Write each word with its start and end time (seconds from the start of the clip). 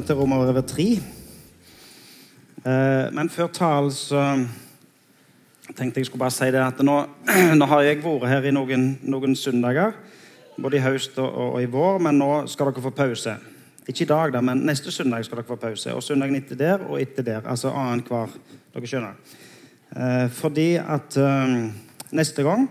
vi 0.00 0.06
til 0.06 0.16
Romerbrevet 0.16 0.66
3. 0.66 0.84
Eh, 2.64 3.06
men 3.12 3.28
før 3.28 3.48
talen 3.52 3.92
så 3.92 4.22
tenkte 5.76 6.00
jeg 6.00 6.08
skulle 6.08 6.22
bare 6.22 6.32
si 6.32 6.48
det 6.52 6.62
at 6.62 6.80
nå, 6.84 6.94
nå 7.60 7.68
har 7.68 7.82
jeg 7.84 8.00
vært 8.04 8.28
her 8.30 8.48
i 8.48 8.54
noen, 8.54 8.86
noen 9.02 9.36
søndager, 9.36 9.92
både 10.56 10.78
i 10.78 10.82
høst 10.84 11.18
og, 11.20 11.28
og, 11.28 11.58
i 11.60 11.68
vår, 11.68 12.00
men 12.06 12.20
nå 12.20 12.30
skal 12.48 12.70
dere 12.70 12.84
få 12.86 12.94
pause. 12.96 13.36
Ikke 13.88 14.06
i 14.06 14.08
dag, 14.08 14.32
da, 14.32 14.42
men 14.44 14.64
neste 14.68 14.92
søndag 14.94 15.26
skal 15.26 15.40
dere 15.40 15.50
få 15.50 15.60
pause. 15.60 15.92
Og 15.92 16.04
søndagen 16.04 16.38
etter 16.38 16.56
der 16.56 16.84
og 16.86 17.00
etter 17.00 17.26
der. 17.26 17.44
Altså 17.44 17.72
annenhver. 17.74 18.32
Dere 18.72 18.88
skjønner. 18.88 19.38
Eh, 19.96 20.26
fordi 20.32 20.68
at 20.80 21.16
eh, 21.20 21.58
neste 22.16 22.46
gang, 22.46 22.68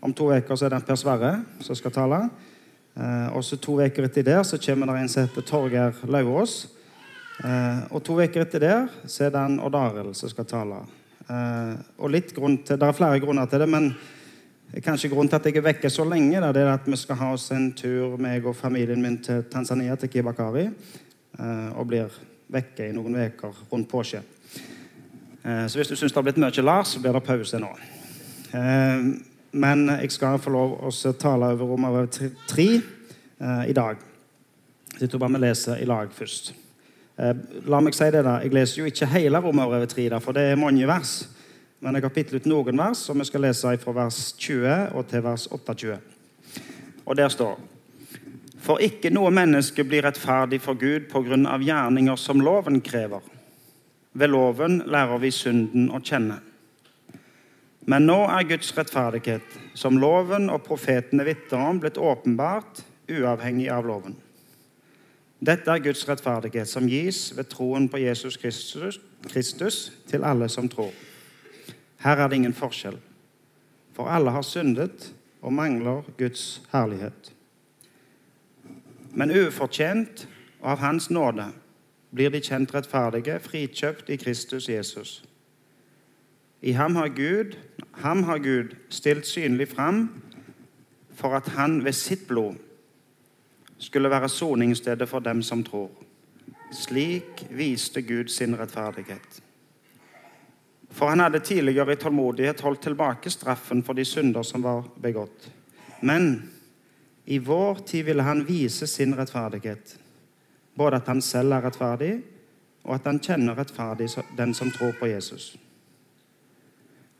om 0.00 0.14
to 0.16 0.30
uker, 0.32 0.56
så 0.56 0.68
er 0.68 0.78
det 0.78 0.86
Per 0.88 0.96
Sverre 0.96 1.34
som 1.60 1.76
skal 1.76 1.92
tale. 1.92 2.28
Eh, 2.94 3.28
og 3.36 3.44
så 3.44 3.58
To 3.60 3.78
uker 3.80 4.06
etter 4.08 4.26
der 4.26 4.42
så 4.46 4.58
kommer 4.58 4.90
det 4.90 5.00
en 5.00 5.08
som 5.08 5.26
heter 5.26 5.46
Torgeir 5.46 6.06
Laurås. 6.10 6.68
Eh, 7.44 7.82
og 7.90 8.02
to 8.04 8.18
uker 8.20 8.44
etter 8.44 8.64
der 8.64 8.88
så 9.06 9.26
er 9.26 9.34
det 9.34 9.42
en 9.44 9.60
Odd 9.60 9.78
Arild 9.78 10.16
som 10.18 10.32
skal 10.32 10.48
tale. 10.48 10.80
Eh, 11.30 11.74
og 11.98 12.10
litt 12.10 12.34
grunn 12.34 12.58
til, 12.64 12.78
Det 12.78 12.88
er 12.88 12.96
flere 12.96 13.20
grunner 13.20 13.46
til 13.46 13.60
det, 13.60 13.68
men 13.68 13.94
kanskje 14.82 15.10
grunnen 15.10 15.28
til 15.28 15.36
at 15.36 15.46
jeg 15.46 15.56
er 15.56 15.66
vekke 15.66 15.90
så 15.90 16.04
lenge, 16.04 16.40
det 16.40 16.62
er 16.62 16.72
at 16.72 16.86
vi 16.86 16.96
skal 16.96 17.16
ha 17.16 17.32
oss 17.32 17.50
en 17.50 17.72
tur, 17.72 18.16
meg 18.18 18.46
og 18.46 18.56
familien 18.56 19.02
min, 19.02 19.18
til 19.18 19.42
Tanzania, 19.42 19.96
til 19.96 20.08
Kibakari. 20.08 20.68
Og 21.74 21.86
blir 21.86 22.10
vekke 22.52 22.88
i 22.88 22.92
noen 22.92 23.16
uker 23.16 23.54
rundt 23.72 23.88
påske. 23.88 24.20
Så 25.42 25.78
hvis 25.78 25.88
du 25.88 25.96
syns 25.96 26.12
det 26.12 26.18
har 26.18 26.22
blitt 26.22 26.36
mye 26.36 26.62
Lars, 26.62 26.88
så 26.88 27.00
blir 27.00 27.12
det 27.12 27.24
pause 27.24 27.58
nå. 27.58 27.70
Eh, 28.52 29.29
men 29.52 29.88
jeg 29.88 30.12
skal 30.14 30.38
få 30.38 30.52
lov 30.54 30.76
å 30.86 31.12
tale 31.18 31.52
over 31.54 31.72
Romerbrevet 31.72 32.36
3 32.50 32.66
eh, 32.70 33.64
i 33.70 33.74
dag. 33.76 33.98
Så 34.94 35.04
jeg 35.04 35.10
tror 35.10 35.24
bare 35.24 35.38
vi 35.38 35.42
leser 35.46 35.82
i 35.82 35.88
lag 35.88 36.12
først. 36.14 36.52
Eh, 37.18 37.34
la 37.66 37.80
meg 37.82 37.96
si 37.96 38.10
det 38.10 38.22
da, 38.24 38.38
Jeg 38.42 38.54
leser 38.54 38.82
jo 38.82 38.86
ikke 38.86 39.10
hele 39.10 39.42
Romerbrevet 39.42 39.90
3, 39.90 40.08
da, 40.14 40.20
for 40.22 40.36
det 40.36 40.50
er 40.50 40.60
mange 40.60 40.86
vers. 40.86 41.28
Men 41.80 41.96
jeg 41.96 42.04
har 42.04 42.14
pittet 42.14 42.42
ut 42.42 42.46
noen 42.50 42.78
vers, 42.78 43.08
og 43.08 43.18
vi 43.18 43.24
skal 43.24 43.46
lese 43.46 43.76
fra 43.80 43.92
vers 43.96 44.20
20 44.38 44.94
og 44.94 45.06
til 45.08 45.24
vers 45.24 45.46
28. 45.50 45.98
Og 47.06 47.16
der 47.16 47.28
står 47.28 47.58
For 48.60 48.78
ikke 48.84 49.10
noe 49.10 49.30
menneske 49.32 49.84
blir 49.88 50.04
rettferdig 50.04 50.60
for 50.60 50.76
Gud 50.76 51.08
på 51.08 51.22
grunn 51.24 51.46
av 51.48 51.62
gjerninger 51.64 52.16
som 52.20 52.42
loven 52.44 52.82
krever. 52.84 53.24
Ved 54.12 54.28
loven 54.28 54.82
lærer 54.86 55.18
vi 55.22 55.30
synden 55.32 55.88
å 55.90 56.02
kjenne. 56.04 56.36
Men 57.90 58.06
nå 58.06 58.18
er 58.30 58.46
Guds 58.46 58.70
rettferdighet, 58.76 59.54
som 59.74 59.98
loven 59.98 60.50
og 60.52 60.62
profetene 60.62 61.24
vitner 61.26 61.62
om, 61.72 61.80
blitt 61.82 61.98
åpenbart 61.98 62.84
uavhengig 63.10 63.70
av 63.72 63.88
loven. 63.88 64.14
Dette 65.40 65.72
er 65.72 65.82
Guds 65.82 66.04
rettferdighet, 66.06 66.68
som 66.68 66.86
gis 66.86 67.30
ved 67.34 67.48
troen 67.50 67.88
på 67.90 68.02
Jesus 68.02 68.36
Kristus, 68.38 69.00
Kristus 69.26 69.78
til 70.10 70.26
alle 70.28 70.50
som 70.52 70.68
tror. 70.68 70.92
Her 72.04 72.20
er 72.20 72.28
det 72.28 72.38
ingen 72.38 72.54
forskjell, 72.56 72.98
for 73.96 74.12
alle 74.12 74.36
har 74.36 74.44
syndet 74.46 75.08
og 75.40 75.56
mangler 75.56 76.04
Guds 76.20 76.60
herlighet. 76.72 77.32
Men 79.16 79.32
ufortjent 79.34 80.28
og 80.60 80.76
av 80.76 80.84
Hans 80.84 81.10
nåde 81.10 81.48
blir 82.14 82.30
de 82.30 82.42
kjent 82.44 82.74
rettferdige, 82.74 83.40
frikjøpt 83.42 84.12
i 84.12 84.20
Kristus 84.20 84.68
Jesus. 84.68 85.20
I 86.60 86.72
ham 86.72 86.96
har 86.96 87.08
Gud, 87.08 87.56
ham 87.92 88.22
har 88.22 88.38
Gud 88.38 88.76
stilt 88.88 89.26
synlig 89.26 89.68
fram 89.68 90.08
for 91.14 91.36
at 91.36 91.48
han 91.56 91.84
ved 91.84 91.92
sitt 91.92 92.26
blod 92.28 92.54
skulle 93.80 94.10
være 94.10 94.28
soningsstedet 94.28 95.08
for 95.08 95.24
dem 95.24 95.42
som 95.42 95.64
tror. 95.64 95.90
Slik 96.72 97.46
viste 97.50 98.02
Gud 98.02 98.28
sin 98.28 98.58
rettferdighet. 98.58 99.40
For 100.90 101.08
han 101.08 101.20
hadde 101.20 101.38
tidligere 101.38 101.92
i 101.92 101.96
tålmodighet 101.96 102.60
holdt 102.60 102.82
tilbake 102.82 103.30
straffen 103.30 103.82
for 103.82 103.96
de 103.96 104.04
synder 104.04 104.42
som 104.42 104.62
var 104.62 104.84
begått. 105.00 105.48
Men 106.02 106.50
i 107.24 107.38
vår 107.38 107.74
tid 107.86 108.04
ville 108.04 108.22
han 108.22 108.44
vise 108.48 108.86
sin 108.86 109.14
rettferdighet. 109.16 109.96
Både 110.74 110.96
at 110.96 111.08
han 111.08 111.22
selv 111.22 111.52
er 111.52 111.64
rettferdig, 111.64 112.12
og 112.84 112.94
at 112.94 113.06
han 113.06 113.20
kjenner 113.20 113.58
rettferdig 113.58 114.08
den 114.36 114.54
som 114.54 114.70
tror 114.70 114.92
på 114.98 115.06
Jesus. 115.06 115.56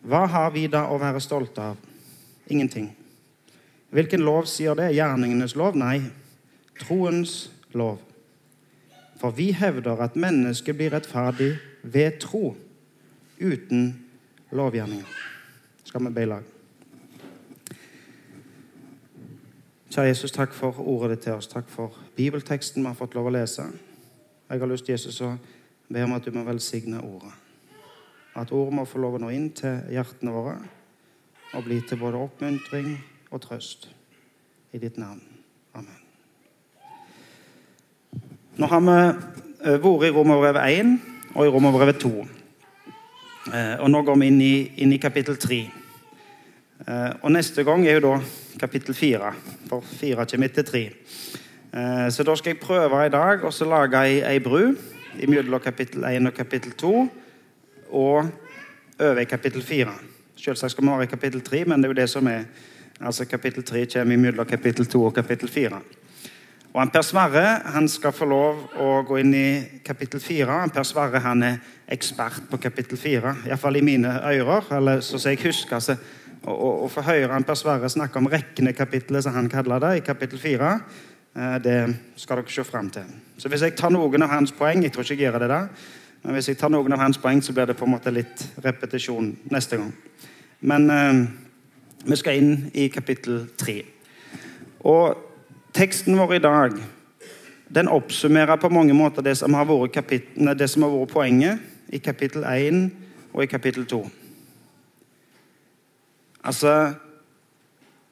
Hva 0.03 0.25
har 0.33 0.51
vi 0.55 0.67
da 0.71 0.87
å 0.89 0.99
være 1.01 1.21
stolte 1.21 1.71
av? 1.73 1.81
Ingenting. 2.51 2.89
Hvilken 3.91 4.23
lov 4.25 4.47
sier 4.49 4.79
det? 4.79 4.93
Gjerningenes 4.97 5.57
lov? 5.59 5.77
Nei, 5.79 6.01
troens 6.81 7.51
lov. 7.75 7.99
For 9.21 9.35
vi 9.37 9.51
hevder 9.53 10.01
at 10.01 10.17
mennesket 10.17 10.79
blir 10.79 10.95
rettferdig 10.95 11.53
ved 11.83 12.21
tro, 12.23 12.55
uten 13.41 13.93
lovgjerninger. 14.57 15.21
Skal 15.85 16.07
vi 16.07 16.15
be 16.15 16.25
i 16.25 16.31
lag? 16.31 16.49
Kjære 19.91 20.07
Jesus, 20.07 20.33
takk 20.33 20.53
for 20.55 20.77
ordet 20.87 21.17
ditt 21.17 21.25
til 21.27 21.35
oss. 21.35 21.51
Takk 21.51 21.67
for 21.69 21.97
bibelteksten 22.17 22.85
vi 22.85 22.89
har 22.89 22.99
fått 22.99 23.17
lov 23.19 23.27
å 23.27 23.35
lese. 23.35 23.67
Jeg 24.47 24.63
har 24.63 24.71
lyst 24.71 24.87
til 24.87 24.95
Jesus 24.95 25.19
å 25.27 25.35
be 25.91 26.05
om 26.07 26.15
at 26.15 26.25
du 26.25 26.31
må 26.35 26.47
velsigne 26.47 27.03
ordet. 27.03 27.33
At 28.39 28.53
ordet 28.53 28.75
må 28.75 28.85
få 28.87 29.01
lov 29.03 29.19
å 29.19 29.23
nå 29.25 29.31
inn 29.35 29.49
til 29.57 29.81
hjertene 29.91 30.35
våre 30.35 30.59
og 31.51 31.65
bli 31.67 31.81
til 31.83 31.99
både 31.99 32.21
oppmuntring 32.21 32.93
og 33.31 33.43
trøst. 33.43 33.89
I 34.71 34.79
ditt 34.79 35.01
navn. 35.03 35.19
Amen. 35.75 35.99
Nå 38.55 38.69
har 38.71 38.83
vi 38.87 38.99
eh, 39.67 39.81
vært 39.83 40.05
i 40.07 40.13
Romerbrevet 40.15 40.77
1 40.79 40.93
og 41.35 41.43
i 41.43 41.51
Romerbrevet 41.51 41.99
2. 42.05 42.11
Eh, 43.51 43.75
og 43.83 43.91
nå 43.91 44.03
går 44.07 44.21
vi 44.21 44.29
inn 44.31 44.39
i, 44.45 44.55
inn 44.85 44.95
i 44.95 45.01
kapittel 45.03 45.35
3. 45.43 45.59
Eh, 46.87 47.11
og 47.19 47.35
neste 47.35 47.65
gang 47.67 47.83
er 47.83 47.99
jo 47.99 48.05
da 48.13 48.15
kapittel 48.63 48.95
4, 48.95 49.33
for 49.73 49.83
4 49.83 50.29
kommer 50.31 50.53
etter 50.53 50.67
3. 50.69 50.85
Så 52.11 52.25
da 52.27 52.35
skal 52.35 52.51
jeg 52.51 52.59
prøve 52.59 53.05
i 53.07 53.13
dag 53.15 53.45
å 53.47 53.51
lage 53.71 54.01
ei, 54.03 54.17
ei 54.27 54.41
bru 54.43 54.73
mellom 55.31 55.63
kapittel 55.63 56.03
1 56.09 56.27
og 56.27 56.35
kapittel 56.35 56.73
2 56.75 56.91
og 57.93 58.31
over 59.01 59.21
i 59.21 59.29
kapittel 59.29 59.63
4. 59.63 59.93
Selvsagt 60.37 60.73
skal 60.73 60.85
vi 60.85 60.91
være 60.91 61.09
i 61.09 61.15
kapittel 61.15 61.41
3, 61.45 61.65
men 61.65 61.83
det 61.83 61.91
er 61.91 61.95
jo 61.95 62.01
det 62.01 62.11
som 62.11 62.27
er 62.27 62.45
altså 63.01 63.25
Kapittel 63.25 63.65
3 63.65 63.87
kommer 63.87 64.17
mellom 64.17 64.47
kapittel 64.47 64.87
2 64.87 65.05
og 65.05 65.15
kapittel 65.15 65.49
4. 65.49 65.81
Og 66.71 66.93
Per 66.93 67.03
Sverre 67.03 67.61
han 67.75 67.89
skal 67.91 68.13
få 68.15 68.29
lov 68.31 68.61
å 68.79 69.03
gå 69.03 69.19
inn 69.19 69.35
i 69.35 69.81
kapittel 69.85 70.21
4. 70.23 70.47
Han 70.63 70.71
Per 70.71 70.87
Sverre 70.87 71.23
han 71.25 71.43
er 71.43 71.57
ekspert 71.91 72.47
på 72.51 72.61
kapittel 72.63 72.99
4, 72.99 73.35
iallfall 73.49 73.81
i 73.81 73.83
mine 73.83 74.13
ører. 74.23 74.77
eller 74.77 75.01
så 75.01 75.19
jeg 75.29 75.41
husker 75.43 75.81
altså, 75.81 75.97
å, 76.47 76.89
få 76.89 77.03
høre 77.03 77.33
han 77.33 77.45
Per 77.45 77.59
Sverre 77.59 77.91
snakke 77.91 78.19
om 78.19 78.29
reknekapitlet, 78.31 79.25
som 79.25 79.35
han 79.35 79.51
kaller 79.51 79.81
det, 79.81 79.97
i 79.97 80.07
kapittel 80.07 80.39
4, 80.39 80.71
eh, 81.37 81.57
det 81.65 81.79
skal 82.17 82.37
dere 82.37 82.55
se 82.55 82.65
fram 82.65 82.91
til. 82.91 83.09
Så 83.37 83.49
hvis 83.49 83.67
jeg 83.67 83.75
tar 83.75 83.91
noen 83.91 84.23
av 84.23 84.31
hans 84.31 84.53
poeng 84.53 84.83
Jeg 84.85 84.93
tror 84.93 85.03
ikke 85.03 85.15
jeg 85.15 85.27
gjør 85.27 85.41
det 85.41 85.49
da, 85.51 85.61
men 86.23 86.37
hvis 86.37 86.51
jeg 86.51 86.59
tar 86.61 86.73
noen 86.73 86.93
av 86.93 87.01
hans 87.01 87.19
poeng, 87.19 87.41
så 87.43 87.55
blir 87.57 87.71
det 87.71 87.79
på 87.79 87.87
en 87.89 87.95
måte 87.95 88.13
litt 88.13 88.45
repetisjon 88.61 89.33
neste 89.53 89.79
gang. 89.81 89.93
Men 90.61 90.91
eh, 90.93 91.21
vi 92.05 92.17
skal 92.17 92.41
inn 92.41 92.55
i 92.77 92.89
kapittel 92.93 93.47
tre. 93.61 93.81
Og 94.85 95.17
teksten 95.77 96.19
vår 96.21 96.37
i 96.37 96.43
dag 96.45 96.81
den 97.71 97.89
oppsummerer 97.89 98.61
på 98.61 98.69
mange 98.69 98.95
måter 98.97 99.23
det 99.23 99.37
som 99.39 99.55
har 99.55 99.69
vært, 99.69 99.95
kapittel, 99.95 100.53
det 100.59 100.69
som 100.69 100.85
har 100.85 100.93
vært 100.93 101.13
poenget 101.13 101.95
i 101.95 102.01
kapittel 102.03 102.45
1 102.45 102.89
og 103.33 103.45
i 103.45 103.51
kapittel 103.51 103.87
2. 103.87 104.03
Altså 106.45 106.75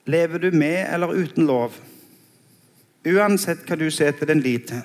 Lever 0.08 0.38
du 0.38 0.50
med 0.56 0.86
eller 0.88 1.12
uten 1.12 1.44
lov? 1.44 1.74
Uansett 3.04 3.66
hva 3.68 3.76
du 3.76 3.90
setter 3.92 4.30
din 4.30 4.40
lit 4.40 4.70
til 4.70 4.80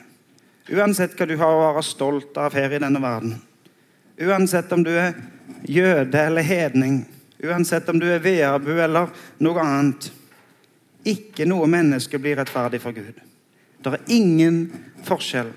Uansett 0.71 1.17
hva 1.19 1.27
du 1.27 1.35
har 1.39 1.51
å 1.51 1.63
være 1.65 1.83
stolt 1.83 2.37
av 2.39 2.55
her 2.55 2.71
i 2.71 2.79
denne 2.79 3.01
verden. 3.03 3.35
Uansett 4.21 4.71
om 4.71 4.83
du 4.85 4.91
er 4.95 5.17
jøde 5.67 6.19
eller 6.19 6.45
hedning. 6.45 7.01
Uansett 7.43 7.89
om 7.91 7.99
du 7.99 8.07
er 8.07 8.23
veabu 8.23 8.71
eller 8.77 9.11
noe 9.43 9.63
annet. 9.63 10.07
Ikke 11.03 11.47
noe 11.49 11.67
menneske 11.67 12.19
blir 12.21 12.37
rettferdig 12.39 12.79
for 12.79 12.95
Gud. 12.95 13.19
Det 13.83 13.91
er 13.91 14.15
ingen 14.15 14.69
forskjell. 15.03 15.51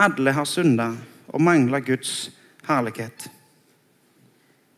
Alle 0.00 0.32
har 0.32 0.48
synda 0.48 0.94
og 1.28 1.42
mangler 1.44 1.84
Guds 1.84 2.30
herlighet. 2.68 3.28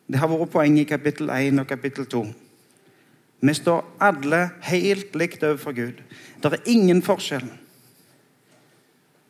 Det 0.09 0.19
har 0.19 0.31
vært 0.33 0.51
poeng 0.51 0.79
i 0.81 0.89
kapittel 0.89 1.31
1 1.31 1.63
og 1.63 1.69
kapittel 1.69 2.09
2. 2.11 2.25
Vi 3.39 3.55
står 3.55 3.85
alle 4.03 4.41
helt 4.67 5.15
likt 5.15 5.45
overfor 5.47 5.77
Gud. 5.77 6.03
Det 6.43 6.51
er 6.51 6.71
ingen 6.73 7.03
forskjell. 7.05 7.47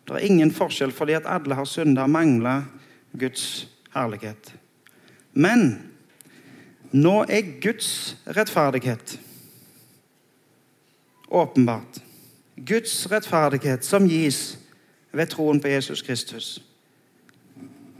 Det 0.08 0.16
er 0.16 0.24
ingen 0.24 0.52
forskjell 0.54 0.92
fordi 0.92 1.12
at 1.18 1.28
alle 1.28 1.54
har 1.54 1.68
synda 1.68 2.06
og 2.06 2.10
mangler 2.10 2.64
Guds 3.18 3.68
herlighet. 3.94 4.54
Men 5.32 5.74
nå 6.92 7.24
er 7.28 7.60
Guds 7.60 8.16
rettferdighet 8.26 9.18
åpenbart. 11.28 12.00
Guds 12.56 13.10
rettferdighet 13.12 13.84
som 13.84 14.08
gis 14.08 14.58
ved 15.12 15.26
troen 15.26 15.60
på 15.60 15.68
Jesus 15.68 16.02
Kristus. 16.02 16.62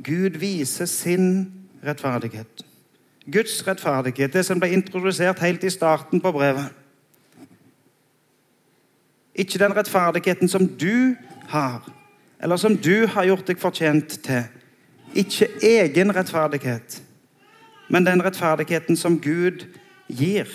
Gud 0.04 0.38
viser 0.40 0.86
sin 0.86 1.52
rettferdighet. 1.84 2.64
Guds 3.32 3.60
rettferdighet, 3.66 4.32
det 4.32 4.46
som 4.46 4.60
ble 4.60 4.72
introdusert 4.72 5.42
helt 5.44 5.64
i 5.64 5.70
starten 5.70 6.20
på 6.20 6.32
brevet. 6.32 6.72
Ikke 9.34 9.60
den 9.60 9.76
rettferdigheten 9.76 10.48
som 10.48 10.64
du 10.80 11.14
har, 11.48 11.84
eller 12.40 12.56
som 12.56 12.76
du 12.76 13.06
har 13.06 13.24
gjort 13.24 13.46
deg 13.46 13.60
fortjent 13.60 14.18
til. 14.24 14.44
Ikke 15.14 15.48
egen 15.64 16.14
rettferdighet, 16.14 17.02
men 17.88 18.06
den 18.06 18.24
rettferdigheten 18.24 18.96
som 18.96 19.20
Gud 19.20 19.64
gir. 20.08 20.46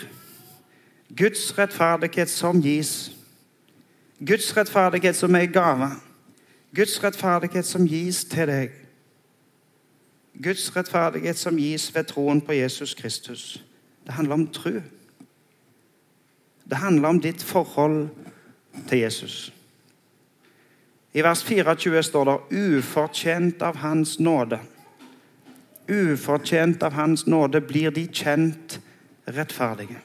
Guds 1.17 1.57
rettferdighet 1.57 2.29
som 2.29 2.61
gis. 2.61 3.11
Guds 4.25 4.57
rettferdighet 4.57 5.15
som 5.15 5.35
er 5.35 5.45
gave. 5.45 5.89
Guds 6.75 7.03
rettferdighet 7.03 7.65
som 7.65 7.85
gis 7.87 8.23
til 8.25 8.47
deg. 8.47 8.71
Guds 10.43 10.75
rettferdighet 10.75 11.37
som 11.37 11.57
gis 11.57 11.91
ved 11.95 12.03
troen 12.09 12.41
på 12.41 12.53
Jesus 12.53 12.93
Kristus. 12.93 13.63
Det 14.05 14.13
handler 14.13 14.33
om 14.33 14.47
tro. 14.47 14.71
Det 16.69 16.77
handler 16.77 17.09
om 17.09 17.21
ditt 17.21 17.43
forhold 17.43 18.07
til 18.89 18.97
Jesus. 18.97 19.52
I 21.13 21.21
vers 21.21 21.43
24 21.43 22.03
står 22.03 22.25
det 22.25 22.57
'ufortjent 22.57 23.61
av 23.61 23.75
Hans 23.75 24.19
nåde'. 24.19 24.59
Ufortjent 25.87 26.83
av 26.83 26.93
Hans 26.93 27.27
nåde 27.27 27.61
blir 27.61 27.91
de 27.91 28.07
kjent 28.07 28.79
rettferdige. 29.27 29.99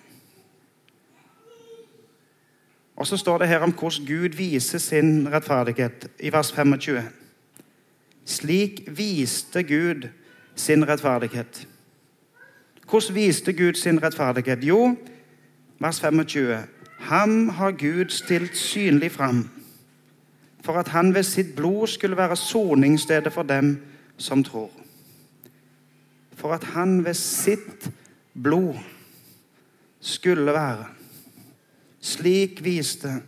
Og 2.96 3.06
så 3.06 3.16
står 3.16 3.38
det 3.38 3.48
her 3.48 3.58
om 3.58 3.72
hvordan 3.72 4.06
Gud 4.06 4.28
viser 4.28 4.78
sin 4.78 5.28
rettferdighet 5.32 6.08
i 6.20 6.32
vers 6.32 6.52
25. 6.52 7.02
Slik 8.24 8.82
viste 8.86 9.62
Gud 9.62 10.08
sin 10.54 10.88
rettferdighet. 10.88 11.68
Hvordan 12.90 13.14
viste 13.14 13.52
Gud 13.52 13.74
sin 13.74 14.02
rettferdighet? 14.02 14.64
Jo, 14.64 14.96
vers 15.78 16.00
25. 16.00 16.58
Ham 16.98 17.48
har 17.48 17.70
Gud 17.70 18.10
stilt 18.10 18.56
synlig 18.56 19.12
fram, 19.12 19.50
for 20.68 20.76
at 20.76 20.88
han 20.88 21.14
ved 21.14 21.22
sitt 21.22 21.56
blod 21.56 21.86
skulle 21.86 22.16
være 22.16 22.36
soningsstedet 22.36 23.32
for 23.32 23.42
dem 23.42 23.78
som 24.20 24.42
tror. 24.44 24.70
For 26.36 26.52
at 26.52 26.64
han 26.64 27.04
ved 27.04 27.14
sitt 27.14 27.90
blod 28.42 28.74
skulle 30.00 30.52
være. 30.52 30.84
Slik 32.00 32.60
viste 32.64 33.22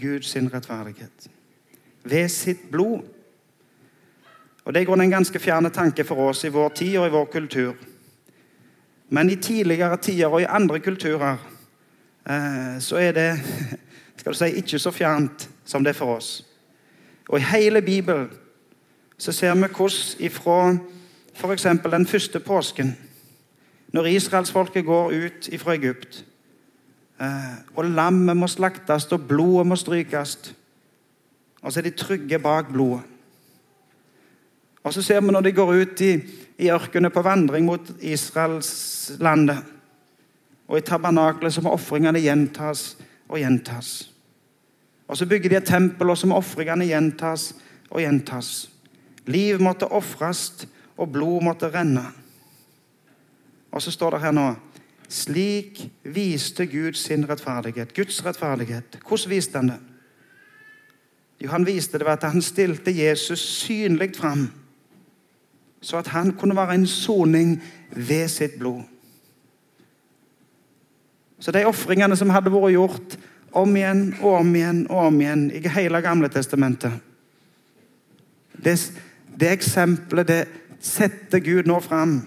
Gud 0.00 0.22
sin 0.22 0.48
rettferdighet. 0.54 1.28
Ved 2.04 2.28
sitt 2.28 2.70
blod. 2.70 3.04
Og 4.64 4.74
Det 4.74 4.88
er 4.88 4.94
en 4.94 5.10
ganske 5.10 5.38
fjerne 5.38 5.70
tanke 5.70 6.04
for 6.04 6.28
oss 6.28 6.44
i 6.44 6.48
vår 6.48 6.68
tid 6.68 6.98
og 6.98 7.06
i 7.06 7.10
vår 7.10 7.24
kultur. 7.24 7.74
Men 9.08 9.30
i 9.30 9.36
tidligere 9.36 9.96
tider 9.96 10.26
og 10.26 10.40
i 10.40 10.48
andre 10.48 10.80
kulturer 10.80 11.36
eh, 12.30 12.80
så 12.80 12.96
er 12.96 13.12
det 13.12 13.40
skal 14.16 14.32
du 14.32 14.38
si, 14.38 14.44
ikke 14.44 14.78
så 14.78 14.90
fjernt 14.90 15.50
som 15.64 15.84
det 15.84 15.90
er 15.90 16.00
for 16.00 16.16
oss. 16.16 16.47
Og 17.28 17.38
I 17.38 17.42
hele 17.42 17.82
Bibelen 17.82 18.30
så 19.18 19.32
ser 19.32 19.54
vi 19.54 19.66
hvordan 19.66 20.24
ifra 20.24 20.78
f.eks. 21.34 21.66
den 21.90 22.06
første 22.06 22.40
påsken, 22.40 22.96
når 23.92 24.06
israelsfolket 24.06 24.84
går 24.84 25.12
ut 25.12 25.48
fra 25.58 25.74
Egypt 25.74 26.24
eh, 27.20 27.54
og 27.76 27.84
lammet 27.84 28.36
må 28.36 28.46
slaktes 28.46 29.06
og 29.12 29.28
blodet 29.28 29.66
må 29.66 29.76
strykes. 29.76 30.54
Og 31.62 31.72
så 31.72 31.80
er 31.80 31.88
de 31.88 31.90
trygge 31.90 32.38
bak 32.38 32.72
blodet. 32.72 33.02
Og 34.82 34.94
så 34.94 35.02
ser 35.02 35.20
vi 35.20 35.32
når 35.32 35.40
de 35.40 35.52
går 35.52 35.72
ut 35.82 36.00
i, 36.00 36.12
i 36.58 36.70
ørkenen 36.70 37.10
på 37.10 37.22
vandring 37.22 37.66
mot 37.66 37.90
Israelslandet. 38.00 39.58
Og 40.68 40.78
i 40.78 40.84
tabernaklet 40.84 41.52
så 41.54 41.64
må 41.64 41.72
ofringene 41.74 42.20
gjentas 42.20 42.96
og 43.28 43.38
gjentas. 43.40 44.10
Og 45.08 45.16
så 45.16 45.26
bygger 45.26 45.48
de 45.48 45.56
et 45.56 45.68
tempel, 45.68 46.10
og 46.10 46.18
så 46.18 46.28
må 46.28 46.36
ofringene 46.36 46.86
gjentas 46.88 47.54
og 47.90 48.02
gjentas. 48.02 48.68
Liv 49.26 49.60
måtte 49.60 49.88
ofres, 49.88 50.68
og 50.98 51.12
blod 51.12 51.44
måtte 51.46 51.70
renne. 51.72 52.04
Og 53.72 53.82
så 53.82 53.90
står 53.94 54.16
det 54.16 54.24
her 54.26 54.34
nå 54.34 54.48
Slik 55.08 55.80
viste 56.04 56.66
Gud 56.68 56.98
sin 57.00 57.24
rettferdighet. 57.28 57.94
Guds 57.96 58.18
rettferdighet. 58.26 58.98
Hvordan 59.08 59.30
viste 59.30 59.56
han 59.56 59.70
det? 59.72 59.78
Jo, 61.40 61.48
Han 61.50 61.66
viste 61.66 61.98
det 61.98 62.04
ved 62.04 62.12
at 62.12 62.32
han 62.32 62.42
stilte 62.42 62.92
Jesus 62.92 63.40
synlig 63.40 64.16
fram, 64.16 64.50
så 65.80 65.96
at 65.96 66.06
han 66.06 66.32
kunne 66.32 66.56
være 66.56 66.74
en 66.74 66.86
soning 66.86 67.62
ved 67.90 68.28
sitt 68.28 68.58
blod. 68.58 68.82
Så 71.40 71.52
de 71.54 71.64
ofringene 71.64 72.16
som 72.16 72.30
hadde 72.30 72.52
vært 72.52 72.74
gjort 72.74 73.18
om 73.52 73.76
igjen 73.76 74.14
og 74.20 74.40
om 74.40 74.54
igjen 74.56 74.86
og 74.90 75.06
om 75.06 75.20
igjen 75.20 75.50
i 75.54 75.62
hele 75.72 76.00
Gamle 76.04 76.28
testamentet 76.28 76.92
Det, 78.52 78.74
det 79.40 79.52
eksempelet 79.52 80.28
det 80.28 80.42
setter 80.80 81.38
Gud 81.38 81.66
nå 81.66 81.78
fram 81.80 82.20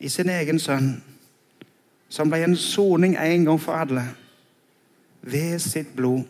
i 0.00 0.08
sin 0.08 0.30
egen 0.30 0.58
sønn, 0.62 1.00
som 2.08 2.30
ble 2.30 2.42
en 2.46 2.56
soning 2.56 3.16
en 3.18 3.44
gang 3.44 3.60
for 3.60 3.78
alle. 3.78 4.04
Ved 5.22 5.58
sitt 5.62 5.94
blod 5.96 6.24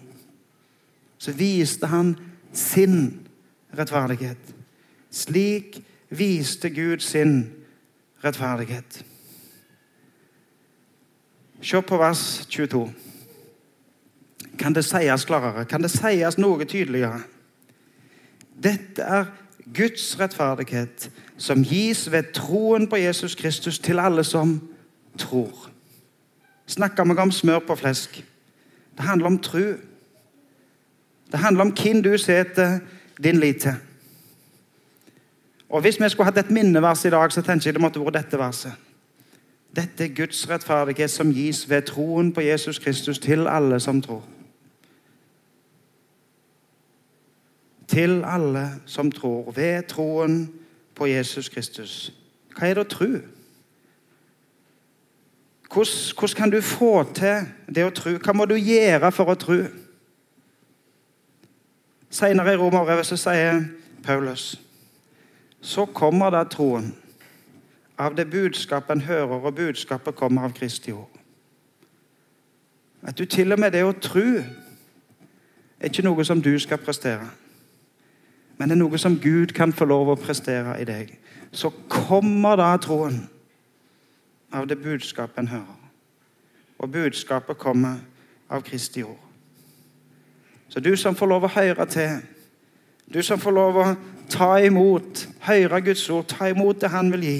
så 1.18 1.32
viste 1.32 1.86
han 1.86 2.14
sin 2.52 3.26
rettferdighet. 3.76 4.54
Slik 5.10 5.80
viste 6.08 6.70
Gud 6.70 7.02
sin 7.04 7.50
rettferdighet. 8.24 9.04
Se 11.60 11.82
på 11.82 11.98
vers 11.98 12.46
22. 12.48 13.07
Kan 14.58 14.74
det 14.74 14.84
sies 14.84 15.24
klarere? 15.24 15.64
Kan 15.64 15.82
det 15.82 15.90
sies 15.90 16.38
noe 16.38 16.64
tydeligere? 16.64 17.20
Dette 18.62 19.02
er 19.02 19.28
Guds 19.74 20.16
rettferdighet, 20.20 21.10
som 21.36 21.62
gis 21.62 22.08
ved 22.12 22.32
troen 22.34 22.88
på 22.88 22.96
Jesus 22.96 23.34
Kristus 23.34 23.78
til 23.78 23.98
alle 23.98 24.24
som 24.24 24.58
tror. 25.18 25.70
Snakker 26.66 27.04
vi 27.04 27.18
om 27.18 27.30
smør 27.30 27.58
på 27.58 27.74
flesk? 27.74 28.24
Det 28.96 29.04
handler 29.04 29.26
om 29.26 29.38
tro. 29.38 29.66
Det 31.30 31.38
handler 31.38 31.64
om 31.64 31.72
hvem 31.82 32.02
du 32.02 32.18
setter 32.18 32.78
din 33.22 33.40
lit 33.40 33.60
til. 33.60 33.74
Og 35.68 35.80
Hvis 35.80 36.00
vi 36.00 36.08
skulle 36.08 36.24
hatt 36.24 36.38
et 36.38 36.50
minnevers 36.50 37.04
i 37.04 37.10
dag, 37.10 37.32
så 37.32 37.42
tenker 37.42 37.66
jeg 37.66 37.74
det 37.74 37.82
måtte 37.82 38.00
vært 38.00 38.14
dette 38.14 38.38
verset. 38.38 38.72
Dette 39.76 40.04
er 40.04 40.14
Guds 40.16 40.48
rettferdighet 40.50 41.10
som 41.10 41.32
gis 41.32 41.70
ved 41.70 41.82
troen 41.82 42.32
på 42.32 42.40
Jesus 42.40 42.78
Kristus 42.78 43.18
til 43.18 43.46
alle 43.46 43.80
som 43.80 44.02
tror. 44.02 44.24
Til 47.98 48.22
alle 48.24 48.70
som 48.86 49.10
tror, 49.12 49.50
ved 49.50 49.82
troen 49.90 50.52
på 50.94 51.06
Jesus 51.06 51.48
Kristus. 51.48 52.12
Hva 52.54 52.68
er 52.68 52.76
det 52.78 52.84
å 52.84 52.90
tro? 52.92 53.08
Hvordan, 55.66 55.96
hvordan, 56.18 56.36
kan 56.36 56.52
du 56.52 56.60
få 56.62 56.92
til 57.14 57.48
det 57.74 57.84
å 57.84 57.90
tro? 57.90 58.12
Hva 58.22 58.34
må 58.38 58.46
du 58.46 58.54
gjøre 58.54 59.10
for 59.12 59.32
å 59.32 59.34
tro? 59.34 59.56
Senere 62.10 62.54
i 62.54 62.60
Romerbrevet 62.60 63.10
sier 63.10 63.66
Paulus 64.06 64.54
så 65.60 65.88
kommer 65.90 66.30
da 66.30 66.44
troen 66.46 66.92
av 67.98 68.14
det 68.14 68.28
budskapet 68.30 68.94
en 68.94 69.02
hører, 69.08 69.42
og 69.42 69.54
budskapet 69.58 70.14
kommer 70.14 70.46
av 70.46 70.54
Kristi 70.54 70.94
ord. 70.94 71.18
At 73.02 73.18
du 73.18 73.24
til 73.26 73.52
og 73.52 73.58
med 73.58 73.74
det 73.74 73.82
å 73.82 73.92
tro 73.98 74.22
er 74.38 75.90
ikke 75.90 76.06
noe 76.06 76.24
som 76.24 76.38
du 76.42 76.54
skal 76.62 76.78
prestere, 76.78 77.26
men 78.58 78.68
det 78.68 78.74
er 78.74 78.82
noe 78.82 78.98
som 78.98 79.18
Gud 79.22 79.54
kan 79.54 79.72
få 79.72 79.86
lov 79.86 80.10
å 80.10 80.18
prestere 80.18 80.74
i 80.82 80.86
deg. 80.86 81.12
Så 81.54 81.70
kommer 81.88 82.58
da 82.58 82.72
troen 82.82 83.20
av 84.52 84.66
det 84.66 84.80
budskapet 84.82 85.38
en 85.38 85.52
hører. 85.52 85.78
Og 86.78 86.90
budskapet 86.90 87.58
kommer 87.58 88.00
av 88.50 88.62
Kristi 88.66 89.02
ord. 89.06 89.22
Så 90.68 90.80
du 90.80 90.96
som 90.96 91.16
får 91.16 91.30
lov 91.30 91.46
å 91.46 91.52
høre 91.54 91.86
til, 91.88 92.18
du 93.08 93.22
som 93.22 93.40
får 93.40 93.54
lov 93.56 93.78
å 93.80 93.86
ta 94.28 94.58
imot, 94.60 95.24
høre 95.46 95.80
Guds 95.80 96.04
ord, 96.10 96.26
ta 96.28 96.50
imot 96.50 96.80
det 96.80 96.90
Han 96.92 97.12
vil 97.12 97.24
gi 97.24 97.38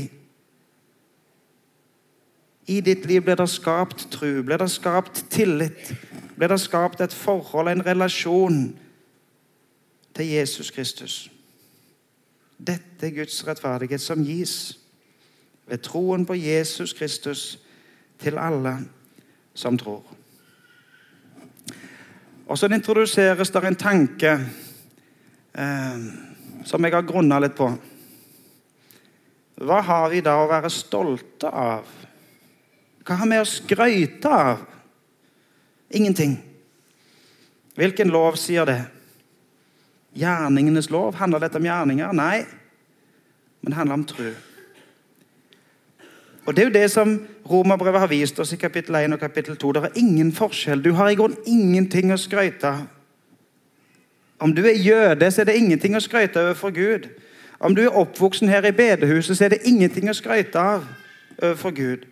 I 2.68 2.80
ditt 2.80 3.04
liv 3.06 3.22
blir 3.24 3.36
det 3.36 3.48
skapt 3.50 4.10
tro, 4.12 4.42
blir 4.42 4.58
det 4.60 4.70
skapt 4.70 5.24
tillit, 5.32 5.92
blir 6.36 6.48
det 6.48 6.60
skapt 6.60 7.00
et 7.00 7.12
forhold, 7.12 7.68
en 7.68 7.84
relasjon 7.84 8.76
til 10.18 10.26
Jesus 10.26 10.70
Kristus. 10.74 11.30
Dette 12.58 13.06
er 13.06 13.14
Guds 13.14 13.38
rettferdighet 13.46 14.02
som 14.02 14.24
gis 14.26 14.78
ved 15.68 15.78
troen 15.86 16.24
på 16.26 16.34
Jesus 16.34 16.92
Kristus 16.92 17.58
til 18.18 18.38
alle 18.38 18.80
som 19.54 19.78
tror. 19.78 20.02
Og 22.48 22.58
så 22.58 22.66
introduseres 22.66 23.50
det 23.54 23.64
en 23.64 23.78
tanke 23.78 24.34
eh, 25.54 26.02
som 26.66 26.84
jeg 26.84 26.96
har 26.96 27.06
grunna 27.06 27.38
litt 27.38 27.54
på. 27.54 27.70
Hva 29.62 29.80
har 29.86 30.10
vi 30.10 30.24
da 30.24 30.34
å 30.40 30.50
være 30.50 30.70
stolte 30.72 31.46
av? 31.46 31.86
Hva 33.06 33.22
har 33.22 33.30
vi 33.30 33.38
å 33.38 33.46
skryte 33.46 34.34
av? 34.34 34.66
Ingenting. 35.94 36.40
Hvilken 37.78 38.10
lov 38.10 38.34
sier 38.40 38.66
det? 38.66 38.80
Gjerningenes 40.18 40.90
lov? 40.90 41.14
Handler 41.18 41.44
dette 41.44 41.60
om 41.60 41.66
gjerninger? 41.66 42.12
Nei, 42.16 42.42
men 43.62 43.72
det 43.72 43.78
handler 43.78 44.00
om 44.00 44.04
tro. 44.08 44.30
Og 46.48 46.56
Det 46.56 46.62
er 46.62 46.68
jo 46.68 46.72
det 46.72 46.90
som 46.90 47.18
Romerbrevet 47.50 48.00
har 48.00 48.08
vist 48.08 48.38
oss 48.40 48.52
i 48.52 48.56
kapittel 48.56 48.94
1 48.94 49.12
og 49.12 49.20
kapittel 49.20 49.56
2. 49.56 49.72
Det 49.72 49.82
er 49.84 49.98
ingen 50.00 50.32
forskjell. 50.32 50.84
Du 50.84 50.92
har 50.92 51.10
i 51.10 51.14
grunnen 51.14 51.38
ingenting 51.46 52.12
å 52.12 52.16
skryte. 52.16 52.72
Om 54.40 54.54
du 54.54 54.62
er 54.64 54.78
jøde, 54.78 55.30
så 55.30 55.42
er 55.42 55.44
det 55.44 55.56
ingenting 55.58 55.96
å 55.96 56.00
skryte 56.00 56.40
overfor 56.40 56.70
Gud. 56.70 57.08
Om 57.60 57.74
du 57.74 57.82
er 57.82 57.96
oppvoksen 58.00 58.48
her 58.48 58.64
i 58.64 58.72
bedehuset, 58.72 59.36
så 59.36 59.44
er 59.44 59.48
det 59.56 59.66
ingenting 59.66 60.08
å 60.08 60.16
skryte 60.16 60.60
av 60.60 60.86
overfor 61.42 61.74
Gud. 61.76 62.06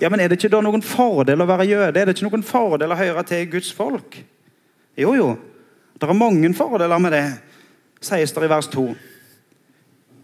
Ja, 0.00 0.08
men 0.08 0.20
Er 0.20 0.28
det 0.28 0.38
ikke 0.38 0.56
da 0.56 0.60
noen 0.60 0.82
fordel 0.82 1.42
å 1.42 1.46
være 1.46 1.66
jøde? 1.66 2.00
Er 2.00 2.06
det 2.06 2.16
ikke 2.16 2.28
noen 2.30 2.42
fordel 2.42 2.90
å 2.92 2.98
høre 2.98 3.22
til 3.22 3.50
Guds 3.50 3.72
folk? 3.72 4.16
Jo, 4.96 5.14
jo. 5.14 5.36
Det 6.00 6.08
er 6.08 6.12
mange 6.12 6.54
fordeler 6.54 6.98
med 6.98 7.12
det, 7.14 7.26
sies 8.00 8.32
det 8.32 8.44
i 8.44 8.50
vers 8.50 8.68
2. 8.68 8.86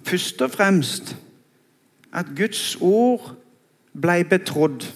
Først 0.05 0.43
og 0.43 0.51
fremst 0.51 1.17
at 2.13 2.27
Guds 2.37 2.77
ord 2.81 3.37
ble 3.95 4.25
betrodd 4.25 4.87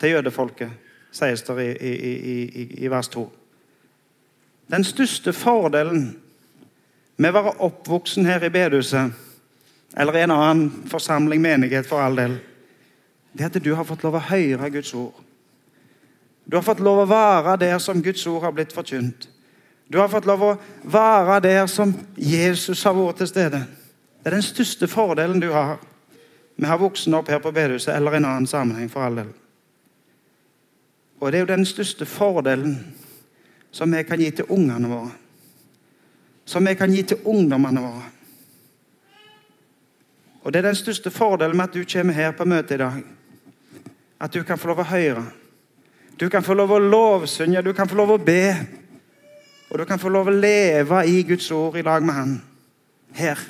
til 0.00 0.10
jødefolket, 0.10 0.70
sies 1.12 1.42
det 1.42 1.76
i, 1.80 1.92
i, 1.92 2.12
i, 2.44 2.66
i 2.84 2.90
vers 2.90 3.08
2. 3.08 3.24
Den 4.70 4.84
største 4.84 5.32
fordelen 5.32 6.16
med 7.16 7.30
å 7.30 7.38
være 7.38 7.54
oppvoksen 7.64 8.26
her 8.28 8.44
i 8.44 8.52
bedehuset, 8.52 9.14
eller 9.96 10.18
i 10.18 10.24
en 10.26 10.34
annen 10.34 10.88
forsamling, 10.90 11.40
menighet 11.40 11.86
for 11.88 12.02
all 12.02 12.18
del, 12.18 12.36
det 13.32 13.44
er 13.44 13.52
at 13.52 13.64
du 13.64 13.72
har 13.76 13.86
fått 13.88 14.04
lov 14.04 14.18
å 14.18 14.26
høre 14.28 14.70
Guds 14.72 14.92
ord. 14.96 15.14
Du 16.46 16.56
har 16.56 16.64
fått 16.64 16.80
lov 16.84 17.02
å 17.02 17.08
være 17.10 17.56
der 17.60 17.78
som 17.82 18.02
Guds 18.02 18.26
ord 18.28 18.44
har 18.44 18.54
blitt 18.54 18.74
forkynt. 18.74 19.28
Du 19.88 19.98
har 19.98 20.08
fått 20.08 20.26
lov 20.26 20.42
å 20.42 20.54
være 20.82 21.40
der 21.40 21.66
som 21.70 21.92
Jesus 22.16 22.82
har 22.84 22.94
vært 22.96 23.20
til 23.22 23.30
stede. 23.30 23.60
Det 24.18 24.30
er 24.30 24.34
den 24.34 24.42
største 24.42 24.88
fordelen 24.90 25.40
du 25.40 25.52
har 25.52 25.78
Vi 26.56 26.64
har 26.64 26.78
voksne 26.80 27.18
opp 27.18 27.28
her 27.28 27.38
på 27.44 27.50
bedehuset 27.52 27.92
eller 27.92 28.14
i 28.14 28.16
en 28.16 28.24
annen 28.24 28.46
sammenheng. 28.46 28.88
for 28.88 29.02
all 29.02 29.16
del. 29.16 29.28
Og 31.20 31.32
det 31.32 31.38
er 31.38 31.40
jo 31.40 31.56
den 31.56 31.66
største 31.66 32.06
fordelen 32.06 32.94
som 33.70 33.92
vi 33.92 34.02
kan 34.02 34.18
gi 34.18 34.30
til 34.30 34.44
ungene 34.48 34.88
våre. 34.88 35.10
Som 36.44 36.66
vi 36.66 36.74
kan 36.74 36.92
gi 36.92 37.02
til 37.02 37.18
ungdommene 37.24 37.80
våre. 37.80 38.02
Og 40.42 40.52
Det 40.52 40.58
er 40.58 40.62
den 40.62 40.74
største 40.74 41.10
fordelen 41.10 41.56
med 41.56 41.64
at 41.64 41.74
du 41.74 41.84
kommer 41.84 42.12
her 42.12 42.30
på 42.30 42.44
møtet 42.44 42.70
i 42.70 42.78
dag. 42.78 43.02
At 44.20 44.34
du 44.34 44.42
kan 44.42 44.58
få 44.58 44.68
lov 44.68 44.78
å 44.78 44.82
høre. 44.82 45.24
Du 46.20 46.28
kan 46.28 46.42
få 46.42 46.54
lov 46.54 46.70
å 46.70 46.78
lovsynge, 46.78 47.62
du 47.62 47.72
kan 47.72 47.88
få 47.88 47.96
lov 47.96 48.10
å 48.10 48.24
be. 48.24 48.54
Og 49.70 49.78
du 49.78 49.84
kan 49.84 49.98
få 49.98 50.08
lov 50.08 50.30
å 50.30 50.34
leve 50.34 51.02
i 51.10 51.22
Guds 51.26 51.50
ord 51.50 51.76
i 51.76 51.84
lag 51.86 52.04
med 52.06 52.14
Han. 52.14 52.34
Her. 53.16 53.40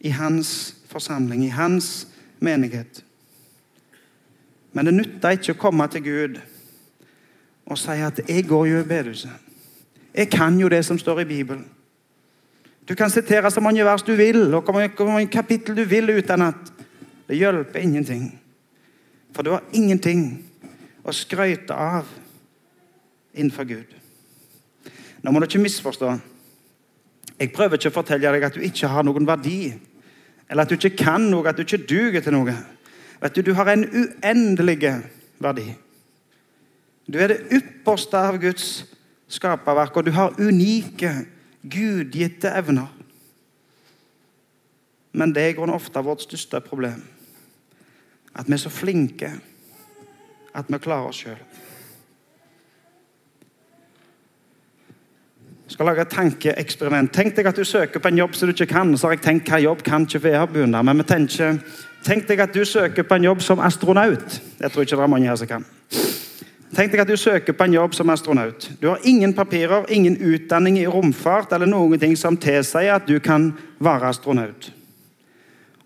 I 0.00 0.10
Hans 0.10 0.74
forsamling, 0.90 1.44
i 1.46 1.54
Hans 1.54 2.08
menighet. 2.40 3.04
Men 4.72 4.88
det 4.88 4.94
nytter 4.96 5.36
ikke 5.36 5.54
å 5.56 5.62
komme 5.68 5.86
til 5.92 6.04
Gud 6.04 6.40
og 7.66 7.78
si 7.78 7.90
at 7.90 8.20
'jeg 8.28 8.48
går 8.48 8.66
jo 8.66 8.80
i 8.80 8.88
bedehuset'. 8.88 9.40
Jeg 10.14 10.30
kan 10.30 10.58
jo 10.58 10.68
det 10.68 10.84
som 10.84 10.98
står 10.98 11.20
i 11.20 11.24
Bibelen. 11.24 11.66
Du 12.88 12.94
kan 12.94 13.10
sitere 13.10 13.50
så 13.50 13.60
mange 13.60 13.84
vers 13.84 14.02
du 14.02 14.14
vil, 14.14 14.54
og 14.54 14.62
hvor 14.62 15.06
mange 15.06 15.26
kapittel 15.26 15.76
du 15.76 15.84
vil 15.84 16.10
uten 16.10 16.42
at 16.42 16.72
det 17.28 17.36
hjelper 17.36 17.80
ingenting. 17.80 18.40
For 19.32 19.42
du 19.42 19.50
har 19.50 19.62
ingenting 19.72 20.44
å 21.04 21.12
skryte 21.12 21.74
av 21.74 22.06
innenfor 23.34 23.64
Gud. 23.64 24.01
Nå 25.22 25.30
må 25.30 25.40
du 25.40 25.46
ikke 25.46 25.62
misforstå. 25.62 26.12
Jeg 27.38 27.52
prøver 27.54 27.78
ikke 27.78 27.90
å 27.92 27.94
fortelle 27.94 28.32
deg 28.34 28.46
at 28.46 28.56
du 28.56 28.62
ikke 28.62 28.90
har 28.90 29.06
noen 29.06 29.26
verdi, 29.26 29.72
eller 30.50 30.64
at 30.64 30.70
du 30.70 30.76
ikke 30.76 31.04
kan 31.04 31.30
noe, 31.30 31.46
at 31.48 31.58
du 31.58 31.64
ikke 31.64 31.84
duger 31.88 32.24
til 32.24 32.34
noe. 32.36 32.54
Vet 33.22 33.36
Du 33.36 33.42
du 33.42 33.54
har 33.54 33.68
en 33.70 33.84
uendelig 33.86 35.02
verdi. 35.38 35.74
Du 37.06 37.18
er 37.18 37.28
det 37.28 37.52
ypperste 37.54 38.18
av 38.18 38.38
Guds 38.38 38.84
skaperverk, 39.28 39.96
og 39.96 40.06
du 40.06 40.10
har 40.10 40.34
unike, 40.38 41.26
gudgitte 41.62 42.50
evner. 42.50 42.90
Men 45.12 45.32
det 45.32 45.42
er 45.42 45.54
i 45.54 45.70
ofte 45.70 46.02
vårt 46.02 46.22
største 46.22 46.60
problem. 46.60 47.02
At 48.34 48.48
vi 48.48 48.52
er 48.52 48.62
så 48.62 48.70
flinke 48.70 49.32
at 50.54 50.68
vi 50.68 50.78
klarer 50.78 51.08
oss 51.08 51.22
sjøl. 51.22 51.38
Skal 55.72 55.88
lage 55.88 56.04
et 56.04 56.12
tankeeksperiment. 56.12 57.12
Tenk 57.14 57.36
deg 57.36 57.48
at 57.48 57.56
du 57.56 57.64
søker 57.64 58.00
på 58.02 58.10
en 58.10 58.18
jobb 58.20 58.34
som 58.36 58.48
du 58.48 58.52
ikke 58.52 58.72
kan. 58.74 58.92
Så 58.96 59.08
har 59.08 59.16
jeg 59.16 59.24
tenkt 59.24 59.48
hva 59.50 59.60
jobb 59.62 59.84
kan 59.86 60.04
ikke 60.06 60.22
være 60.24 60.48
begynne 60.52 60.82
Men 60.84 61.00
vi 61.00 61.06
tenker, 61.08 61.58
tenk 62.04 62.28
deg 62.28 62.40
at 62.44 62.54
du 62.54 62.64
søker 62.64 63.06
på 63.08 63.16
en 63.16 63.24
jobb 63.24 63.42
som 63.42 63.60
astronaut. 63.60 64.40
Jeg 64.60 64.70
tror 64.70 64.82
ikke 64.82 64.96
det 64.96 65.06
er 65.06 65.14
mange 65.14 65.28
her 65.28 65.40
som 65.40 65.48
kan. 65.48 65.64
Tenk 66.72 66.92
deg 66.92 67.02
at 67.02 67.08
du 67.08 67.16
søker 67.20 67.52
på 67.52 67.64
en 67.64 67.74
jobb 67.74 67.94
som 67.94 68.10
astronaut. 68.10 68.70
Du 68.80 68.88
har 68.88 69.00
ingen 69.04 69.34
papirer, 69.34 69.84
ingen 69.88 70.16
utdanning 70.16 70.78
i 70.80 70.86
romfart 70.86 71.52
eller 71.52 71.68
noen 71.68 72.00
ting 72.00 72.16
som 72.16 72.36
tilsier 72.36 72.94
at 72.94 73.08
du 73.08 73.18
kan 73.20 73.52
være 73.80 74.08
astronaut. 74.08 74.72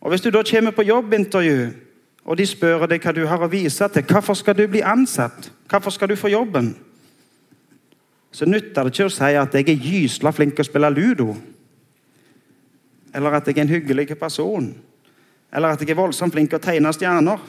Og 0.01 0.11
Hvis 0.11 0.23
du 0.23 0.31
da 0.31 0.43
kommer 0.43 0.71
på 0.71 0.83
jobbintervju, 0.87 1.71
og 2.25 2.39
de 2.39 2.47
spør 2.47 2.87
deg 2.87 3.03
hva 3.03 3.13
du 3.15 3.27
har 3.27 3.43
å 3.43 3.51
vise 3.51 3.89
til, 3.89 4.05
hvorfor 4.07 4.35
skal 4.35 4.55
du 4.59 4.67
bli 4.71 4.83
ansatt? 4.83 5.51
Hvorfor 5.71 5.91
skal 5.91 6.09
du 6.09 6.17
få 6.17 6.29
jobben? 6.31 6.77
Så 8.37 8.45
nytter 8.45 8.85
det 8.85 8.93
ikke 8.93 9.07
å 9.09 9.13
si 9.15 9.37
at 9.41 9.55
jeg 9.57 9.71
er 9.73 9.79
gysla 9.81 10.33
flink 10.37 10.57
til 10.57 10.67
å 10.67 10.69
spille 10.69 10.91
ludo. 10.93 11.31
Eller 13.17 13.39
at 13.39 13.47
jeg 13.49 13.57
er 13.57 13.65
en 13.65 13.73
hyggelig 13.73 14.19
person. 14.21 14.67
Eller 15.49 15.73
at 15.73 15.81
jeg 15.81 15.95
er 15.95 15.97
voldsomt 15.97 16.35
flink 16.35 16.53
til 16.53 16.61
å 16.61 16.67
tegne 16.67 16.93
stjerner. 16.93 17.41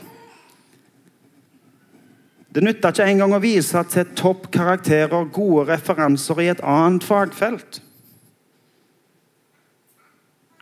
Det 2.55 2.63
nytter 2.63 2.95
ikke 2.95 3.09
engang 3.11 3.35
å 3.35 3.41
vise 3.43 3.83
til 3.91 4.15
topp 4.15 4.47
karakterer, 4.53 5.27
gode 5.35 5.67
referanser 5.73 6.39
i 6.45 6.49
et 6.53 6.63
annet 6.63 7.03
fagfelt. 7.03 7.81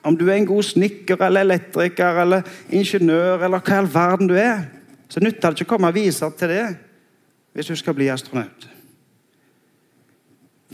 Om 0.06 0.18
du 0.18 0.26
er 0.26 0.40
en 0.40 0.50
god 0.50 0.66
snekker 0.66 1.22
eller 1.22 1.46
elektriker 1.46 2.26
eller 2.26 2.56
ingeniør 2.74 3.46
eller 3.46 3.62
hva 3.62 3.78
i 3.78 3.84
all 3.84 3.94
verden 3.94 4.34
du 4.34 4.40
er, 4.42 4.72
så 5.06 5.22
nytter 5.22 5.54
det 5.54 5.62
ikke 5.62 5.70
å 5.70 5.76
komme 5.78 5.94
og 5.94 6.02
vise 6.02 6.34
til 6.40 6.58
det 6.58 6.66
hvis 7.54 7.70
du 7.70 7.78
skal 7.78 7.94
bli 7.98 8.10
astronaut. 8.10 8.74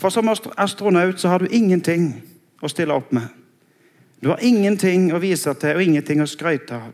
For 0.01 0.09
som 0.09 0.29
astronaut 0.57 1.19
så 1.19 1.29
har 1.29 1.39
du 1.39 1.51
ingenting 1.53 2.15
å 2.61 2.69
stille 2.69 2.93
opp 2.93 3.11
med. 3.13 3.27
Du 4.21 4.29
har 4.29 4.41
ingenting 4.41 5.11
å 5.13 5.21
vise 5.21 5.53
til 5.61 5.77
og 5.77 5.83
ingenting 5.83 6.21
å 6.21 6.29
skryte 6.29 6.77
av. 6.77 6.91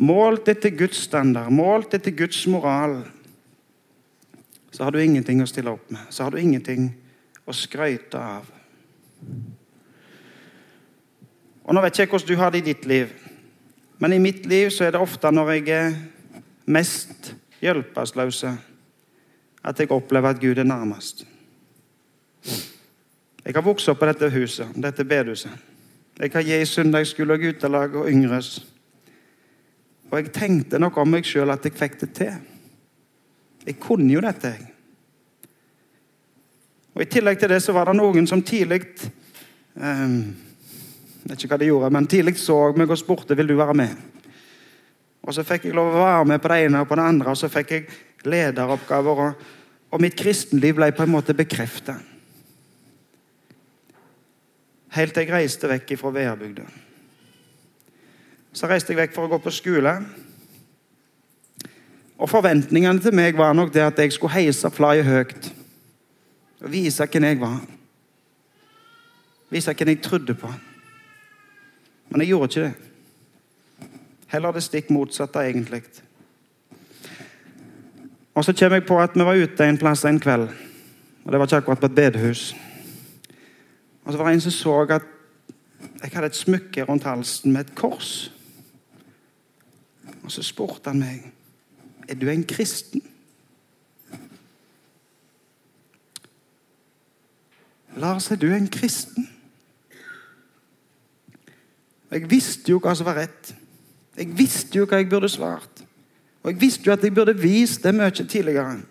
Målt 0.00 0.48
etter 0.48 0.72
Guds 0.74 1.04
standard, 1.04 1.52
målt 1.52 1.94
etter 1.96 2.16
Guds 2.16 2.40
moral, 2.50 3.02
så 4.72 4.84
har 4.84 4.92
du 4.92 4.98
ingenting 5.04 5.42
å 5.44 5.48
stille 5.48 5.70
opp 5.70 5.92
med. 5.92 6.08
Så 6.10 6.24
har 6.24 6.34
du 6.34 6.40
ingenting 6.40 6.88
å 7.44 7.52
skryte 7.54 8.18
av. 8.18 8.48
Og 11.64 11.72
Nå 11.76 11.80
vet 11.84 11.96
jeg 11.96 12.08
ikke 12.08 12.18
hvordan 12.18 12.32
du 12.32 12.40
har 12.40 12.52
det 12.52 12.64
i 12.64 12.68
ditt 12.72 12.88
liv, 12.88 13.12
men 14.00 14.12
i 14.12 14.20
mitt 14.20 14.44
liv 14.48 14.72
så 14.72 14.84
er 14.84 14.96
det 14.96 15.00
ofte 15.00 15.30
når 15.32 15.52
jeg 15.54 15.68
er 15.76 15.98
mest 16.66 17.34
hjelpeløs 17.62 18.42
at 19.64 19.80
jeg 19.80 19.90
opplever 19.90 20.34
at 20.34 20.40
Gud 20.40 20.58
er 20.58 20.68
nærmest. 20.68 21.24
Jeg 23.44 23.54
har 23.54 23.64
vokst 23.64 23.88
opp 23.88 23.98
på 24.00 24.08
dette 24.08 24.30
huset, 24.32 24.76
dette 24.76 25.04
bedehuset. 25.04 25.52
Jeg 26.18 26.30
har 26.32 26.46
gitt 26.46 26.68
søndagsskole 26.68 27.34
og 27.34 27.42
guttelag 27.42 27.96
og 27.98 28.08
yngres. 28.08 28.60
Og 30.10 30.18
jeg 30.20 30.32
tenkte 30.32 30.78
nok 30.78 30.96
om 31.00 31.10
meg 31.10 31.26
sjøl 31.26 31.50
at 31.50 31.64
jeg 31.64 31.74
fikk 31.76 31.98
det 32.04 32.10
til. 32.14 32.36
Jeg 33.66 33.80
kunne 33.80 34.12
jo 34.12 34.22
dette, 34.22 34.52
jeg. 34.52 34.70
Og 36.94 37.02
I 37.02 37.10
tillegg 37.10 37.40
til 37.40 37.50
det 37.50 37.60
så 37.64 37.74
var 37.74 37.90
det 37.90 37.96
noen 37.98 38.26
som 38.30 38.42
tidlig 38.42 38.84
Jeg 39.74 41.30
vet 41.32 41.40
ikke 41.40 41.54
hva 41.54 41.58
de 41.58 41.66
gjorde, 41.66 41.88
men 41.90 42.06
tidlig 42.06 42.36
så 42.38 42.58
meg 42.76 42.90
og 42.92 43.00
spurte 43.00 43.34
vil 43.34 43.48
du 43.48 43.56
være 43.56 43.74
med. 43.74 43.94
Og 45.24 45.34
Så 45.34 45.42
fikk 45.42 45.64
jeg 45.64 45.74
lov 45.74 45.94
å 45.94 46.04
være 46.04 46.24
med 46.28 46.42
på 46.42 46.48
det 46.52 46.58
ene 46.66 46.82
og 46.84 46.88
på 46.88 46.98
det 47.00 47.06
andre, 47.08 47.30
og 47.32 47.36
så 47.40 47.48
fikk 47.48 47.70
jeg 47.72 47.86
lederoppgaver. 48.26 49.22
Og, 49.28 49.46
og 49.94 50.02
mitt 50.02 50.16
kristenliv 50.18 50.76
ble 50.78 50.90
på 50.94 51.06
en 51.06 51.14
måte 51.14 51.36
bekreftet. 51.36 52.00
Helt 54.94 55.14
til 55.14 55.26
jeg 55.26 55.34
reiste 55.34 55.68
vekk 55.70 55.96
fra 55.98 56.12
Veabygda. 56.14 56.64
Så 58.54 58.70
reiste 58.70 58.94
jeg 58.94 59.00
vekk 59.00 59.16
for 59.16 59.26
å 59.26 59.32
gå 59.32 59.40
på 59.42 59.52
skole. 59.54 59.94
Og 62.14 62.30
Forventningene 62.30 63.02
til 63.02 63.14
meg 63.16 63.34
var 63.38 63.56
nok 63.56 63.72
det 63.74 63.82
at 63.82 63.98
jeg 63.98 64.14
skulle 64.14 64.36
heise 64.36 64.70
flagget 64.70 65.08
høyt 65.08 65.48
Og 66.62 66.70
vise 66.72 67.06
hvem 67.10 67.26
jeg 67.26 67.40
var. 67.40 67.58
Vise 69.50 69.74
hvem 69.74 69.90
jeg 69.92 70.02
trodde 70.02 70.34
på. 70.38 70.52
Men 72.08 72.22
jeg 72.22 72.30
gjorde 72.30 72.50
ikke 72.52 72.68
det. 72.68 73.90
Heller 74.30 74.54
det 74.54 74.62
stikk 74.62 74.90
motsatte, 74.94 75.42
egentlig. 75.42 75.82
Og 78.34 78.44
så 78.44 78.52
kommer 78.52 78.76
jeg 78.76 78.86
på 78.86 78.98
at 79.00 79.14
vi 79.14 79.24
var 79.24 79.38
ute 79.38 79.68
en 79.68 79.78
plass 79.78 80.04
en 80.04 80.20
kveld. 80.20 80.48
Og 81.24 81.32
Det 81.32 81.38
var 81.40 81.46
ikke 81.46 81.56
akkurat 81.56 81.80
på 81.80 81.86
et 81.86 81.94
bedehus. 81.94 82.54
Og 84.04 84.12
så 84.12 84.18
var 84.18 84.26
det 84.26 84.34
en 84.34 84.40
som 84.40 84.52
så 84.52 84.80
at 84.80 85.02
jeg 86.02 86.10
hadde 86.12 86.26
et 86.26 86.36
smykke 86.36 86.84
rundt 86.84 87.04
halsen 87.04 87.52
med 87.52 87.60
et 87.60 87.74
kors. 87.74 88.32
Og 90.24 90.32
så 90.32 90.42
spurte 90.42 90.90
han 90.90 91.00
meg 91.00 91.30
er 92.08 92.14
du 92.14 92.28
en 92.28 92.44
kristen. 92.44 93.02
Lars, 97.96 98.30
er 98.30 98.36
du 98.36 98.52
en 98.52 98.68
kristen? 98.68 99.28
Jeg 102.10 102.30
visste 102.30 102.70
jo 102.70 102.78
hva 102.82 102.92
som 102.94 103.08
var 103.08 103.22
rett. 103.22 103.54
Jeg 104.18 104.30
visste 104.38 104.78
jo 104.78 104.86
hva 104.86 105.00
jeg 105.00 105.08
burde 105.10 105.30
svart. 105.32 105.73
Og 106.44 106.52
jeg 106.52 106.60
visste 106.60 106.86
jo 106.86 106.92
at 106.92 107.04
jeg 107.04 107.14
burde 107.14 107.34
vist 107.40 107.84
det 107.84 107.94
mye 107.96 108.12
tidligere 108.12 108.82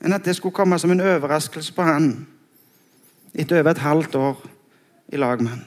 enn 0.00 0.16
at 0.16 0.24
det 0.24 0.32
skulle 0.36 0.56
komme 0.56 0.78
som 0.80 0.90
en 0.94 1.02
overraskelse 1.04 1.74
på 1.76 1.84
han 1.84 2.06
etter 3.36 3.60
over 3.60 3.70
et 3.70 3.82
halvt 3.84 4.14
år 4.16 4.38
i 5.12 5.18
lag 5.20 5.42
med 5.42 5.52
han. 5.52 5.64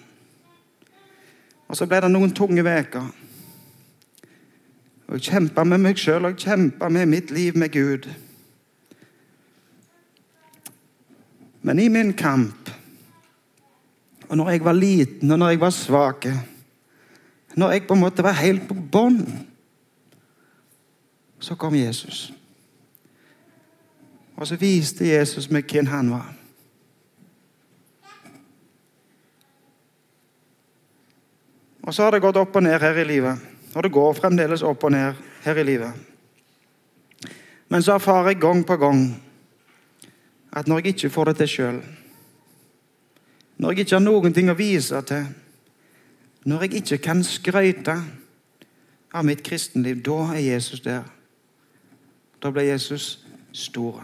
Og 1.70 1.78
så 1.78 1.86
ble 1.86 2.00
det 2.02 2.10
noen 2.12 2.34
tunge 2.34 2.63
uker. 2.66 3.06
Og 5.08 5.20
jeg 5.20 5.28
kjempa 5.30 5.63
med 5.68 5.84
meg 5.86 6.02
sjøl 6.02 6.25
og 6.25 6.34
jeg 6.34 6.48
kjempa 6.48 6.90
med 6.90 7.12
mitt 7.13 7.32
liv 7.32 7.58
med 7.58 7.72
Gud. 7.72 8.10
Men 11.62 11.80
i 11.80 11.88
min 11.88 12.12
kamp, 12.18 12.74
og 14.28 14.38
når 14.38 14.50
jeg 14.50 14.66
var 14.66 14.75
liten 14.75 15.32
og 15.32 15.40
når 15.40 15.54
jeg 15.54 15.60
var 15.62 15.70
svak 15.70 16.25
Når 17.56 17.72
jeg 17.72 17.84
på 17.88 17.94
en 17.94 18.00
måte 18.00 18.24
var 18.25 18.34
helt 18.34 18.63
på 18.68 18.74
bånn, 18.74 19.20
så 21.43 21.55
kom 21.55 21.75
Jesus. 21.75 22.31
Og 24.35 24.47
så 24.47 24.55
viste 24.55 25.07
Jesus 25.07 25.50
meg 25.51 25.67
hvem 25.67 25.89
han 25.91 26.12
var. 26.13 26.29
Og 31.83 31.91
så 31.91 32.05
har 32.05 32.15
det 32.15 32.23
gått 32.23 32.39
opp 32.39 32.55
og 32.55 32.63
ned 32.63 32.79
her 32.79 33.01
i 33.01 33.07
livet. 33.07 33.41
Og 33.75 33.83
det 33.83 33.91
går 33.91 34.15
fremdeles 34.15 34.63
opp 34.63 34.85
og 34.88 34.93
ned 34.95 35.19
her 35.43 35.59
i 35.59 35.65
livet. 35.67 35.91
Men 37.67 37.83
så 37.83 37.97
erfarer 37.97 38.31
jeg 38.31 38.39
gang 38.39 38.62
på 38.65 38.77
gang 38.79 39.01
at 40.53 40.67
når 40.67 40.79
jeg 40.79 40.93
ikke 40.93 41.12
får 41.12 41.31
det 41.31 41.38
til 41.41 41.51
sjøl, 41.51 41.81
når 43.57 43.71
jeg 43.71 43.83
ikke 43.83 43.95
har 43.97 44.05
noen 44.05 44.33
ting 44.33 44.51
å 44.51 44.55
vise 44.55 45.01
til, 45.09 45.25
når 46.45 46.65
jeg 46.65 46.83
ikke 46.83 47.01
kan 47.03 47.23
skryte 47.25 47.97
av 49.13 49.27
mitt 49.27 49.43
kristenliv, 49.43 50.00
da 50.05 50.21
er 50.38 50.45
Jesus 50.45 50.81
der. 50.85 51.03
Da 52.43 52.51
ble 52.51 52.65
Jesus 52.67 53.19
stor. 53.55 54.03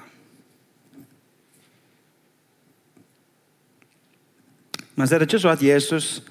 Men 4.95 5.07
så 5.07 5.15
er 5.15 5.19
det 5.19 5.29
ikke 5.29 5.39
så 5.39 5.49
at 5.49 5.63
Jesus 5.63 6.23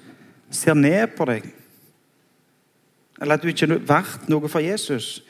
ser 0.49 0.73
ned 0.73 1.07
på 1.17 1.25
deg. 1.25 1.45
Eller 3.21 3.33
at 3.33 3.43
du 3.43 3.47
ikke 3.49 3.65
er 3.65 3.81
verdt 3.85 4.29
noe 4.29 4.49
for 4.49 4.63
Jesus. 4.63 5.23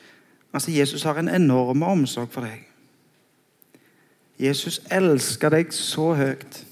Altså, 0.52 0.70
Jesus 0.70 1.02
har 1.02 1.18
en 1.18 1.28
enorm 1.28 1.82
omsorg 1.82 2.28
for 2.32 2.44
deg. 2.44 2.66
Jesus 4.40 4.80
elsker 4.90 5.52
deg 5.52 5.72
så 5.74 6.12
høyt. 6.16 6.62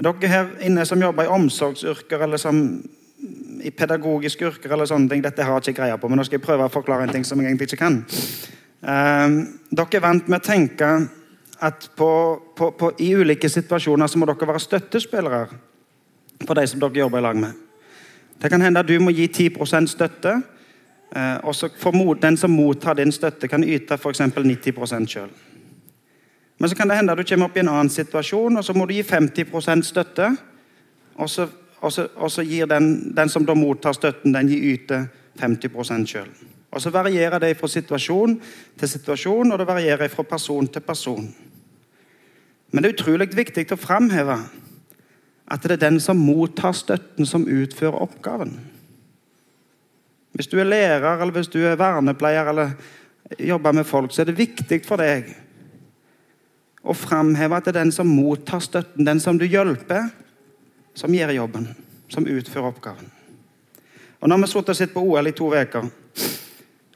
Dere 0.00 0.30
her 0.32 0.54
inne 0.64 0.86
som 0.88 1.02
jobber 1.02 1.28
i 1.28 1.34
omsorgsyrker 1.34 2.24
eller 2.24 2.40
som 2.40 2.62
i 3.62 3.70
pedagogiske 3.70 4.46
yrker, 4.46 4.72
eller 4.72 4.88
sånne 4.88 5.08
ting, 5.10 5.22
dette 5.24 5.44
har 5.44 5.58
jeg 5.58 5.70
ikke 5.70 5.82
greie 5.82 5.98
på, 6.00 6.08
men 6.08 6.20
nå 6.20 6.26
skal 6.26 6.38
jeg 6.38 6.46
prøve 6.46 6.66
å 6.66 6.72
forklare 6.72 7.06
en 7.06 7.14
ting 7.14 7.26
som 7.26 7.40
jeg 7.40 7.50
egentlig 7.50 7.70
ikke 7.70 7.82
kan. 7.84 7.98
Um, 8.80 9.40
dere 9.70 9.98
er 9.98 10.04
vant 10.04 10.28
med 10.28 10.40
å 10.40 10.46
tenke 10.46 10.90
at 11.60 11.90
på, 11.96 12.12
på, 12.56 12.70
på, 12.78 12.92
i 13.04 13.10
ulike 13.14 13.48
situasjoner 13.52 14.08
så 14.08 14.20
må 14.20 14.28
dere 14.28 14.48
være 14.48 14.62
støttespillere 14.64 15.42
for 16.46 16.56
de 16.56 16.64
som 16.70 16.80
dere 16.80 17.02
jobber 17.02 17.20
i 17.20 17.26
lag 17.26 17.36
med. 17.36 17.66
Det 18.40 18.48
kan 18.48 18.62
hende 18.64 18.80
at 18.80 18.88
du 18.88 18.96
må 19.00 19.12
gi 19.12 19.28
10 19.28 19.86
støtte. 19.92 20.40
Eh, 21.16 21.36
og 21.42 21.54
så 21.54 21.68
Den 22.22 22.36
som 22.36 22.50
mottar 22.50 22.94
din 22.94 23.12
støtte, 23.12 23.48
kan 23.48 23.64
yte 23.64 23.94
f.eks. 23.94 24.20
90 24.20 25.06
sjøl. 25.06 25.28
Men 26.58 26.68
så 26.68 26.76
kan 26.76 26.88
det 26.88 26.96
hende 26.96 27.12
at 27.12 27.18
du 27.18 27.24
kommer 27.24 27.46
opp 27.46 27.56
i 27.56 27.60
en 27.60 27.68
annen 27.68 27.90
situasjon, 27.90 28.56
og 28.56 28.64
så 28.64 28.72
må 28.72 28.86
du 28.86 28.94
gi 28.94 29.02
50% 29.02 29.82
støtte. 29.82 30.36
Og 31.14 31.30
så, 31.30 31.46
og 31.80 31.92
så, 31.92 32.06
og 32.16 32.30
så 32.32 32.44
gir 32.44 32.68
den, 32.68 33.14
den, 33.16 33.28
som 33.28 33.46
da 33.46 33.54
mottar 33.56 33.96
støtten, 33.96 34.34
den 34.36 34.48
gir 34.48 34.64
yter 34.74 35.06
50% 35.40 36.08
sjøl. 36.10 36.28
Og 36.70 36.82
Så 36.82 36.90
varierer 36.94 37.40
det 37.42 37.56
fra 37.58 37.68
situasjon 37.68 38.36
til 38.78 38.88
situasjon, 38.88 39.52
og 39.52 39.58
det 39.58 39.66
varierer 39.66 40.08
fra 40.08 40.22
person 40.22 40.68
til 40.68 40.80
person. 40.80 41.26
Men 42.70 42.82
det 42.82 42.90
er 42.90 42.98
utrolig 42.98 43.30
viktig 43.34 43.66
å 43.72 43.80
framheve 43.80 44.36
at 45.50 45.64
det 45.66 45.74
er 45.74 45.82
den 45.88 45.98
som 46.00 46.20
mottar 46.20 46.76
støtten, 46.78 47.26
som 47.26 47.48
utfører 47.48 48.04
oppgaven. 48.04 48.54
Hvis 50.32 50.46
du 50.46 50.60
er 50.60 50.68
lærer, 50.68 51.16
eller 51.18 51.34
hvis 51.34 51.50
du 51.50 51.58
er 51.66 51.78
vernepleier 51.80 52.52
eller 52.52 52.76
jobber 53.38 53.72
med 53.72 53.86
folk, 53.86 54.12
så 54.12 54.22
er 54.22 54.30
det 54.30 54.38
viktig 54.38 54.84
for 54.86 55.02
deg 55.02 55.32
å 56.80 56.94
framheve 56.96 57.56
at 57.56 57.66
det 57.66 57.74
er 57.74 57.82
den 57.82 57.92
som 57.92 58.08
mottar 58.08 58.62
støtten, 58.62 59.04
den 59.04 59.20
som 59.20 59.38
du 59.38 59.44
hjelper, 59.44 60.06
som 61.00 61.14
gjør 61.14 61.32
jobben, 61.32 61.68
som 62.12 62.26
utfører 62.28 62.68
oppgaven. 62.68 63.08
Og 64.20 64.28
Nå 64.28 64.36
har 64.36 64.42
vi 64.42 64.50
sittet 64.52 64.74
og 64.74 64.76
sett 64.76 64.92
på 64.92 65.00
OL 65.00 65.30
i 65.30 65.32
to 65.32 65.48
uker. 65.48 65.88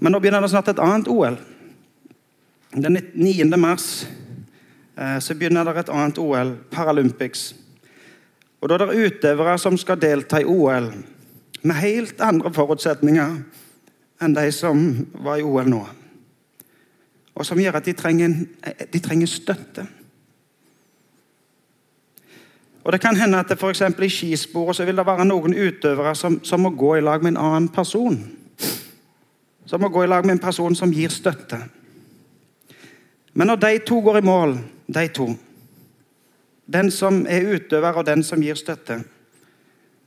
Men 0.04 0.12
nå 0.12 0.20
begynner 0.20 0.44
det 0.44 0.50
snart 0.52 0.68
et 0.68 0.82
annet 0.82 1.08
OL. 1.08 1.38
Den 2.74 2.98
9. 3.14 3.46
mars 3.56 4.04
eh, 4.98 5.18
så 5.24 5.36
begynner 5.38 5.64
det 5.64 5.86
et 5.86 5.92
annet 5.94 6.20
OL, 6.20 6.52
Paralympics. 6.70 7.54
Og 8.60 8.68
Da 8.68 8.76
er 8.76 8.84
det 8.84 9.08
utøvere 9.08 9.56
som 9.58 9.78
skal 9.80 10.00
delta 10.00 10.40
i 10.40 10.48
OL 10.48 10.90
med 11.64 11.80
helt 11.80 12.20
andre 12.20 12.52
forutsetninger 12.52 13.38
enn 14.24 14.36
de 14.36 14.44
som 14.52 14.84
var 15.24 15.40
i 15.40 15.46
OL 15.46 15.68
nå. 15.70 15.80
Og 17.34 17.46
som 17.46 17.60
gjør 17.60 17.80
at 17.80 17.88
de 17.88 17.96
trenger, 17.96 18.36
de 18.92 19.00
trenger 19.00 19.30
støtte. 19.30 19.86
Og 22.84 22.92
Det 22.92 23.00
kan 23.00 23.16
hende 23.16 23.38
at 23.38 23.48
det 23.48 23.58
for 23.58 23.70
i 24.02 24.08
skisporet 24.08 24.76
så 24.76 24.84
vil 24.84 24.96
det 24.96 25.06
være 25.06 25.24
noen 25.24 25.54
utøvere 25.54 26.14
som, 26.14 26.40
som, 26.44 26.60
må 26.60 26.70
gå 26.70 26.96
i 26.96 27.00
lag 27.00 27.22
med 27.22 27.32
en 27.32 27.40
annen 27.40 27.68
person. 27.68 28.18
Som 29.66 29.80
må 29.80 29.88
gå 29.88 30.04
i 30.04 30.06
lag 30.06 30.26
med 30.26 30.32
en 30.32 30.38
person 30.38 30.74
som 30.74 30.92
gir 30.92 31.08
støtte. 31.08 31.58
Men 33.32 33.46
når 33.46 33.56
de 33.56 33.78
to 33.78 34.00
går 34.00 34.18
i 34.18 34.20
mål, 34.20 34.58
de 34.94 35.08
to, 35.08 35.30
den 36.66 36.90
som 36.90 37.24
er 37.28 37.54
utøver, 37.56 37.92
og 37.92 38.06
den 38.06 38.22
som 38.22 38.42
gir 38.42 38.54
støtte, 38.54 39.00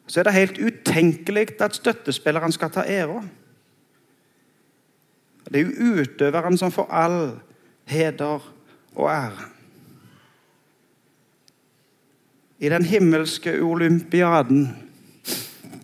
så 0.08 0.20
er 0.20 0.24
det 0.24 0.34
helt 0.34 0.62
utenkelig 0.62 1.62
at 1.62 1.76
støttespilleren 1.76 2.52
skal 2.52 2.72
ta 2.72 2.86
æra. 2.86 3.24
Det 5.50 5.60
er 5.62 5.66
jo 5.66 5.98
utøveren 6.02 6.58
som 6.58 6.72
får 6.72 6.92
all 6.92 7.32
heder 7.86 8.54
og 8.96 9.10
ære. 9.12 9.57
I 12.60 12.70
den 12.70 12.86
himmelske 12.86 13.60
olympiaden, 13.62 14.68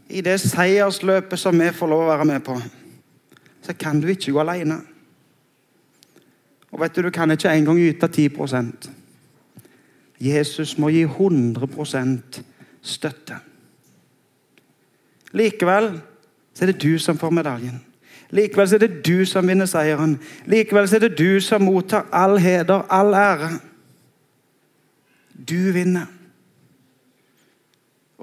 i 0.10 0.22
det 0.22 0.40
seiersløpet 0.42 1.40
som 1.40 1.60
vi 1.60 1.70
får 1.74 1.90
lov 1.90 2.06
å 2.06 2.10
være 2.10 2.26
med 2.30 2.44
på, 2.46 2.58
så 3.64 3.76
kan 3.78 4.02
du 4.02 4.10
ikke 4.12 4.34
gå 4.34 4.42
alene. 4.42 4.80
Og 6.74 6.82
vet 6.82 6.96
du, 6.96 7.02
du 7.06 7.14
kan 7.14 7.32
ikke 7.32 7.54
engang 7.54 7.80
yte 7.82 8.10
10% 8.10 8.90
Jesus 10.24 10.78
må 10.80 10.90
gi 10.94 11.04
100% 11.04 12.38
støtte. 12.82 13.40
Likevel 15.34 15.90
så 16.54 16.64
er 16.64 16.72
det 16.72 16.84
du 16.84 17.00
som 17.02 17.18
får 17.20 17.34
medaljen. 17.34 17.82
Likevel 18.34 18.70
så 18.70 18.78
er 18.78 18.86
det 18.86 19.04
du 19.06 19.26
som 19.30 19.48
vinner 19.50 19.68
seieren. 19.70 20.16
Likevel 20.50 20.88
så 20.88 20.98
er 20.98 21.08
det 21.08 21.18
du 21.20 21.42
som 21.44 21.66
mottar 21.66 22.08
all 22.14 22.38
heder, 22.42 22.86
all 22.90 23.14
ære. 23.18 23.52
Du 25.34 25.74
vinner. 25.76 26.08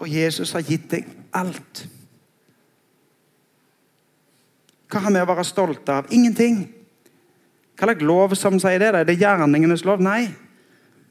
Og 0.00 0.08
Jesus 0.08 0.52
har 0.56 0.64
gitt 0.64 0.88
deg 0.90 1.08
alt. 1.36 1.84
Hva 4.90 5.04
har 5.04 5.14
vi 5.14 5.22
å 5.22 5.28
være 5.28 5.46
stolte 5.46 6.00
av? 6.00 6.08
Ingenting. 6.10 6.64
Hva 7.78 7.90
slags 7.90 8.04
lov 8.04 8.34
som 8.36 8.58
sier 8.60 8.80
det? 8.82 8.90
Er 8.94 9.06
det 9.08 9.20
gjerningenes 9.20 9.84
lov? 9.86 10.02
Nei. 10.02 10.32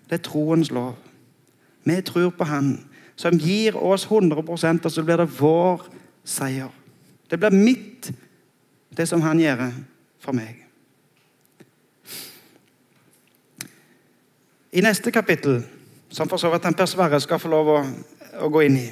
Det 0.10 0.19
er 0.19 0.25
troens 0.25 0.71
lov. 0.73 0.97
Vi 1.86 2.02
tror 2.06 2.34
på 2.36 2.47
Han 2.49 2.73
som 3.19 3.36
gir 3.36 3.75
oss 3.75 4.06
100 4.06 4.43
og 4.47 4.91
så 4.91 5.04
blir 5.04 5.17
det 5.17 5.28
vår 5.39 5.82
seier. 6.23 6.69
Det 7.30 7.39
blir 7.39 7.52
mitt, 7.52 8.12
det 8.97 9.08
som 9.08 9.21
Han 9.21 9.39
gjør 9.39 9.65
for 10.19 10.32
meg. 10.32 10.65
I 14.71 14.82
neste 14.82 15.12
kapittel, 15.12 15.63
som 16.10 16.30
for 16.30 16.38
så 16.38 16.52
vidt 16.54 16.78
Per 16.78 16.86
Sverre 16.86 17.19
skal 17.19 17.39
få 17.39 17.49
lov 17.49 17.67
å, 17.73 17.80
å 18.38 18.50
gå 18.54 18.65
inn 18.68 18.78
i, 18.78 18.88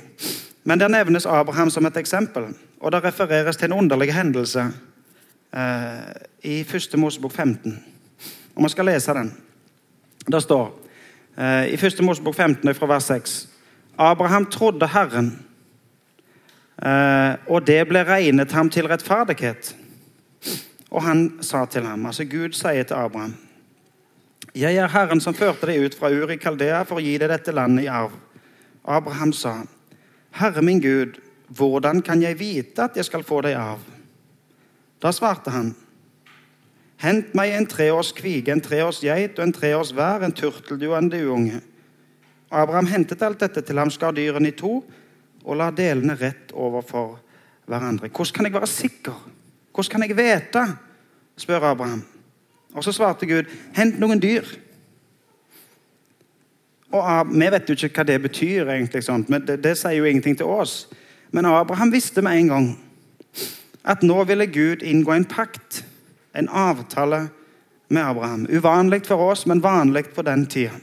men 0.68 0.80
der 0.80 0.92
nevnes 0.92 1.26
Abraham 1.30 1.70
som 1.70 1.86
et 1.86 1.98
eksempel, 1.98 2.50
og 2.80 2.92
det 2.92 3.04
refereres 3.04 3.58
til 3.58 3.72
en 3.72 3.80
underlig 3.80 4.14
hendelse 4.14 4.66
eh, 5.54 6.10
i 6.44 6.60
1. 6.62 6.98
Mosebok 6.98 7.32
15. 7.32 7.78
Og 8.56 8.62
Man 8.62 8.70
skal 8.70 8.86
lese 8.86 9.14
den. 9.14 9.32
Det 10.28 10.42
står 10.44 10.72
eh, 11.38 11.74
i 11.74 11.78
1. 11.80 12.04
Mosebok 12.04 12.36
15 12.36 12.76
fra 12.76 12.90
vers 12.90 13.04
6 13.04 13.38
Abraham 13.98 14.46
trodde 14.46 14.88
Herren, 14.88 15.32
eh, 16.86 17.34
og 17.48 17.66
det 17.66 17.88
ble 17.90 18.04
regnet 18.06 18.52
ham 18.52 18.70
til 18.70 18.88
rettferdighet. 18.88 19.74
Og 20.92 21.04
han 21.04 21.32
sa 21.42 21.66
til 21.66 21.86
ham, 21.86 22.06
altså 22.06 22.26
Gud 22.26 22.54
sier 22.56 22.84
til 22.84 22.96
Abraham 22.96 23.34
Jeg 24.56 24.76
er 24.76 24.88
Herren 24.88 25.20
som 25.22 25.34
førte 25.34 25.68
deg 25.68 25.84
ut 25.84 25.98
fra 25.98 26.12
Ur 26.14 26.32
i 26.32 26.38
Kaldea 26.38 26.84
for 26.88 27.02
å 27.02 27.04
gi 27.04 27.18
deg 27.18 27.30
dette 27.30 27.52
landet 27.52 27.86
i 27.86 27.90
arv. 27.92 28.14
Abraham 28.88 29.34
sa, 29.34 29.60
Herre 30.32 30.62
min 30.64 30.80
Gud, 30.82 31.20
hvordan 31.48 32.02
kan 32.02 32.22
jeg 32.22 32.40
vite 32.40 32.84
at 32.84 32.96
jeg 32.96 33.06
skal 33.06 33.24
få 33.24 33.42
deg 33.46 33.58
arv? 33.60 33.84
Da 35.04 35.12
svarte 35.12 35.52
han, 35.54 35.76
Hent 36.98 37.36
meg 37.38 37.52
en 37.54 37.68
treårs 37.70 38.10
kvige, 38.18 38.50
en 38.50 38.62
treårs 38.64 39.04
geit 39.06 39.38
og 39.38 39.44
en 39.46 39.54
treårs 39.54 39.92
vær, 39.94 40.24
en 40.26 40.34
turteldue 40.34 40.90
og 40.90 40.98
en 40.98 41.12
dueunge.' 41.14 41.62
Abraham 42.50 42.88
hentet 42.88 43.22
alt 43.22 43.42
dette 43.44 43.62
til 43.62 43.78
ham, 43.78 43.92
skar 43.92 44.16
dyrene 44.16 44.54
i 44.54 44.56
to 44.56 44.80
og 45.44 45.58
la 45.60 45.68
delene 45.76 46.16
rett 46.16 46.54
overfor 46.56 47.18
hverandre. 47.68 48.08
Hvordan 48.08 48.34
kan 48.34 48.48
jeg 48.48 48.54
være 48.54 48.70
sikker? 48.72 49.18
Hvordan 49.76 49.92
kan 49.92 50.06
jeg 50.08 50.18
vite? 50.18 50.64
spør 51.38 51.72
Abraham. 51.72 52.04
Og 52.74 52.84
så 52.84 52.92
svarte 52.92 53.28
Gud, 53.28 53.52
hent 53.76 54.00
noen 54.00 54.22
dyr. 54.22 54.48
Og 56.92 57.34
Vi 57.34 57.52
vet 57.52 57.70
jo 57.70 57.76
ikke 57.76 58.02
hva 58.02 58.08
det 58.08 58.22
betyr, 58.22 58.70
egentlig, 58.70 59.04
men 59.28 59.48
det, 59.48 59.64
det 59.64 59.78
sier 59.78 59.98
jo 59.98 60.06
ingenting 60.06 60.38
til 60.38 60.46
oss. 60.46 60.88
Men 61.32 61.46
Abraham 61.46 61.92
visste 61.92 62.22
med 62.22 62.40
en 62.40 62.48
gang 62.48 62.68
at 63.88 64.04
nå 64.04 64.24
ville 64.24 64.48
Gud 64.48 64.84
inngå 64.84 65.12
en 65.12 65.26
pakt, 65.26 65.86
en 66.36 66.50
avtale 66.50 67.30
med 67.90 68.04
Abraham. 68.04 68.48
Uvanlig 68.50 69.06
for 69.06 69.32
oss, 69.32 69.46
men 69.46 69.64
vanlig 69.64 70.06
på 70.16 70.22
den 70.22 70.46
tida. 70.46 70.76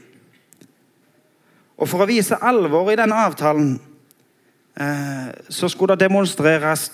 Og 1.77 1.89
For 1.89 2.01
å 2.01 2.09
vise 2.09 2.37
alvoret 2.41 2.95
i 2.95 3.01
denne 3.01 3.19
avtalen 3.27 3.73
eh, 4.79 5.31
så 5.49 5.69
skulle 5.69 5.95
det 5.95 6.07
demonstreres 6.07 6.87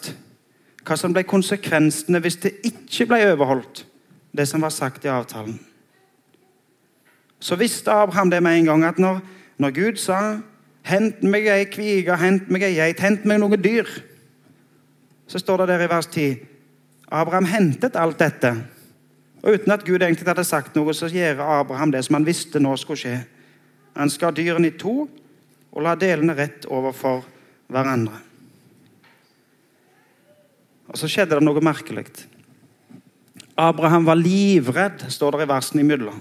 hva 0.82 0.98
som 0.98 1.14
ble 1.14 1.24
konsekvensene 1.30 2.22
hvis 2.24 2.40
det 2.42 2.56
ikke 2.66 3.12
ble 3.12 3.20
overholdt, 3.36 3.86
det 4.34 4.48
som 4.50 4.64
var 4.66 4.74
sagt 4.74 5.06
i 5.06 5.12
avtalen. 5.14 5.60
Så 7.42 7.58
visste 7.58 7.92
Abraham 7.92 8.30
det 8.30 8.44
med 8.44 8.60
en 8.60 8.70
gang 8.70 8.86
at 8.86 9.00
når, 9.02 9.20
når 9.58 9.72
Gud 9.76 9.98
sa 9.98 10.40
'Hent 10.84 11.24
meg 11.24 11.46
ei 11.48 11.66
kvige, 11.66 12.18
hent 12.18 12.50
meg 12.50 12.64
ei 12.64 12.74
geit, 12.74 13.00
hent 13.00 13.26
meg 13.26 13.40
noen 13.40 13.62
dyr', 13.62 14.02
så 15.28 15.40
står 15.40 15.58
det 15.58 15.68
der 15.68 15.84
i 15.84 15.90
vers 15.90 16.06
10 16.06 16.40
Abraham 17.12 17.46
hentet 17.46 17.96
alt 17.96 18.20
dette. 18.20 18.56
Og 19.44 19.54
Uten 19.54 19.72
at 19.72 19.86
Gud 19.86 20.02
egentlig 20.02 20.28
hadde 20.28 20.44
sagt 20.44 20.76
noe, 20.76 20.94
så 20.94 21.10
gjør 21.12 21.42
Abraham 21.42 21.92
det 21.92 22.06
som 22.06 22.16
han 22.16 22.26
visste 22.26 22.60
nå 22.60 22.76
skulle 22.78 23.00
skje. 23.00 23.18
Han 23.96 24.10
skar 24.10 24.32
dyrene 24.32 24.68
i 24.68 24.78
to 24.78 25.10
og 25.72 25.84
la 25.84 25.96
delene 25.96 26.36
rett 26.38 26.66
overfor 26.66 27.26
hverandre. 27.72 28.20
Og 30.88 30.98
Så 30.98 31.08
skjedde 31.08 31.36
det 31.36 31.44
noe 31.44 31.64
merkelig. 31.64 32.06
Abraham 33.58 34.06
var 34.06 34.16
livredd, 34.16 35.06
står 35.12 35.32
det 35.38 35.46
i 35.46 35.52
versene 35.52 35.84
imellom. 35.84 36.20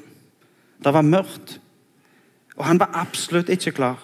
Det 0.84 0.92
var 0.94 1.02
mørkt, 1.02 1.60
og 2.56 2.64
han 2.64 2.80
var 2.80 2.90
absolutt 2.94 3.48
ikke 3.48 3.72
klar. 3.76 4.00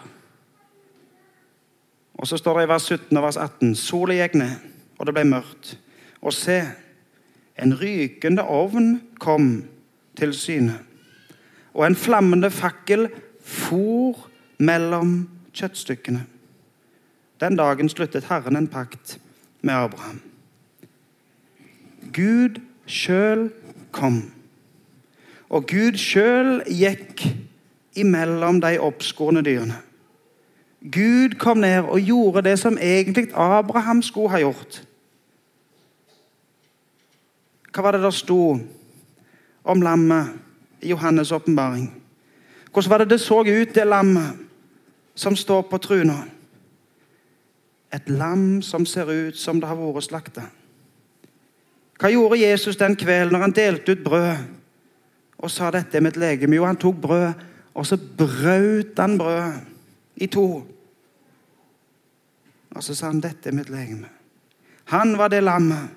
Og 2.15 2.27
Så 2.27 2.37
står 2.37 2.59
det 2.59 2.67
i 2.67 2.69
vers 2.69 2.83
17 2.83 3.17
og 3.17 3.23
vers 3.23 3.37
18.: 3.37 3.75
Sola 3.75 4.15
gikk 4.15 4.35
ned, 4.35 4.57
og 4.99 5.07
det 5.07 5.15
ble 5.15 5.25
mørkt. 5.25 5.79
Og 6.21 6.33
se, 6.33 6.63
en 7.63 7.75
rykende 7.81 8.43
ovn 8.43 9.01
kom 9.21 9.65
til 10.17 10.35
syne, 10.35 10.79
og 11.75 11.87
en 11.87 11.97
flammende 11.97 12.51
fakkel 12.51 13.09
for 13.41 14.29
mellom 14.59 15.29
kjøttstykkene. 15.53 16.25
Den 17.41 17.57
dagen 17.57 17.89
sluttet 17.89 18.25
Herren 18.25 18.57
en 18.57 18.69
pakt 18.69 19.19
med 19.61 19.75
Abraham. 19.75 20.21
Gud 22.13 22.61
sjøl 22.87 23.51
kom. 23.93 24.36
Og 25.49 25.67
Gud 25.71 25.99
sjøl 26.01 26.63
gikk 26.67 27.23
imellom 27.97 28.61
de 28.61 28.77
oppskårne 28.83 29.43
dyrene. 29.47 29.79
Gud 30.93 31.39
kom 31.39 31.59
ned 31.59 31.89
og 31.89 32.01
gjorde 32.01 32.43
det 32.43 32.59
som 32.59 32.79
egentlig 32.79 33.31
Abraham 33.35 34.03
skulle 34.03 34.31
ha 34.31 34.41
gjort. 34.43 34.83
Hva 37.75 37.83
var 37.83 37.97
det 37.97 38.03
der 38.03 38.15
sto 38.15 38.59
om 39.65 39.83
lammet 39.83 40.37
i 40.83 40.93
Johannes' 40.93 41.35
åpenbaring? 41.35 41.91
Hvordan 42.73 42.91
var 42.91 42.99
det 42.99 43.11
det 43.11 43.21
så 43.21 43.41
ut, 43.41 43.75
det 43.75 43.87
lammet 43.87 44.39
som 45.15 45.37
står 45.37 45.63
på 45.63 45.79
truna? 45.79 46.17
Et 47.93 48.09
lam 48.09 48.63
som 48.63 48.87
ser 48.87 49.11
ut 49.11 49.37
som 49.39 49.61
det 49.61 49.69
har 49.69 49.77
vært 49.77 50.05
slakta. 50.05 50.43
Hva 52.01 52.11
gjorde 52.13 52.41
Jesus 52.41 52.77
den 52.77 52.97
kvelden 52.97 53.33
når 53.33 53.41
han 53.41 53.57
delte 53.57 53.93
ut 53.93 54.05
brød 54.05 54.56
og 55.39 55.53
sa 55.53 55.71
dette 55.71 55.99
er 55.99 56.05
mitt 56.05 56.17
legeme? 56.17 56.57
Jo, 56.57 56.65
han 56.65 56.79
tok 56.81 56.97
brød, 57.03 57.33
og 57.77 57.87
så 57.87 57.99
brøt 58.19 58.99
han 58.99 59.19
brødet 59.19 59.61
i 60.17 60.27
to. 60.33 60.47
Og 62.77 62.85
så 62.85 62.95
sa 62.95 63.11
han 63.11 63.21
dette 63.21 63.51
er 63.51 63.57
mitt 63.57 63.71
legeme. 63.73 64.09
Han 64.93 65.19
var 65.19 65.29
det 65.29 65.43
lammet 65.43 65.89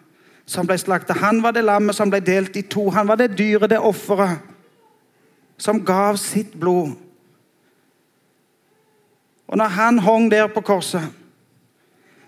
som 0.50 0.68
ble 0.68 0.78
slakta. 0.82 1.14
Han 1.22 1.44
var 1.44 1.54
det 1.54 1.64
lammet 1.64 1.96
som 1.96 2.10
ble 2.10 2.20
delt 2.26 2.58
i 2.58 2.66
to. 2.66 2.90
Han 2.90 3.08
var 3.08 3.20
det 3.20 3.36
dyret, 3.38 3.70
det 3.70 3.80
offeret, 3.80 4.40
som 5.58 5.84
gav 5.86 6.18
sitt 6.18 6.56
blod. 6.60 6.96
Og 9.48 9.58
når 9.58 9.76
han 9.76 10.00
hang 10.00 10.32
der 10.32 10.48
på 10.48 10.62
korset, 10.62 11.06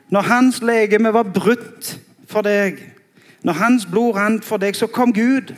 når 0.10 0.21
hans 0.21 0.62
legeme 0.62 1.13
var 1.13 1.24
brutt 1.24 1.95
for 2.28 2.43
deg, 2.45 2.82
når 3.43 3.54
hans 3.54 3.86
blod 3.86 4.15
rant 4.15 4.45
for 4.45 4.62
deg, 4.62 4.76
så 4.76 4.88
kom 4.88 5.13
Gud, 5.13 5.54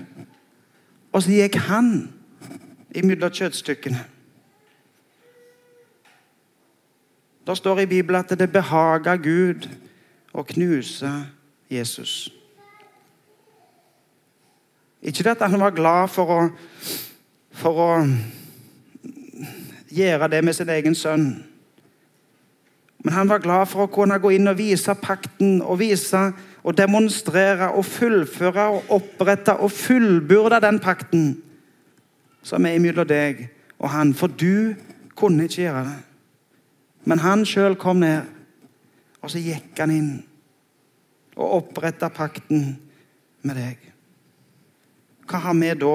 og 1.14 1.22
så 1.22 1.32
gikk 1.32 1.60
han 1.70 1.94
imellom 2.96 3.32
kjøttstykkene. 3.34 4.02
Det 7.48 7.58
står 7.58 7.80
i 7.84 7.86
Bibelen 7.86 8.24
at 8.24 8.40
det 8.40 8.52
behaga 8.52 9.16
Gud 9.20 9.68
å 10.34 10.46
knuse 10.48 11.12
Jesus. 11.70 12.32
Ikke 15.04 15.26
det 15.26 15.36
at 15.36 15.50
han 15.52 15.60
var 15.60 15.76
glad 15.76 16.08
for 16.08 16.32
å, 16.32 16.40
for 17.52 17.82
å 17.84 17.90
gjøre 19.92 20.30
det 20.32 20.40
med 20.46 20.56
sin 20.56 20.72
egen 20.72 20.96
sønn. 20.96 21.28
Men 23.04 23.14
han 23.14 23.30
var 23.30 23.44
glad 23.44 23.68
for 23.68 23.84
å 23.84 23.92
kunne 23.92 24.20
gå 24.24 24.32
inn 24.38 24.48
og 24.48 24.58
vise 24.58 24.96
pakten 24.96 25.60
og 25.62 25.82
vise 25.84 26.30
og 26.64 26.78
demonstrere 26.78 27.72
og 27.76 27.86
fullføre 27.86 28.68
og 28.78 28.92
opprette 28.96 29.56
og 29.60 29.72
fullbyrde 29.72 30.62
den 30.64 30.80
pakten 30.80 31.26
som 32.44 32.66
er 32.66 32.80
mellom 32.80 33.08
deg 33.08 33.48
og 33.80 33.90
han. 33.92 34.14
For 34.16 34.32
du 34.32 34.76
kunne 35.16 35.48
ikke 35.48 35.66
gjøre 35.66 35.84
det. 35.90 36.00
Men 37.04 37.20
han 37.20 37.44
sjøl 37.46 37.76
kom 37.76 38.00
ned, 38.00 38.24
og 39.22 39.32
så 39.32 39.42
gikk 39.44 39.80
han 39.80 39.92
inn 39.92 40.14
og 41.34 41.58
oppretta 41.58 42.08
pakten 42.14 42.78
med 43.44 43.60
deg. 43.60 43.90
Hva 45.28 45.42
har 45.48 45.56
vi 45.58 45.72
da 45.80 45.94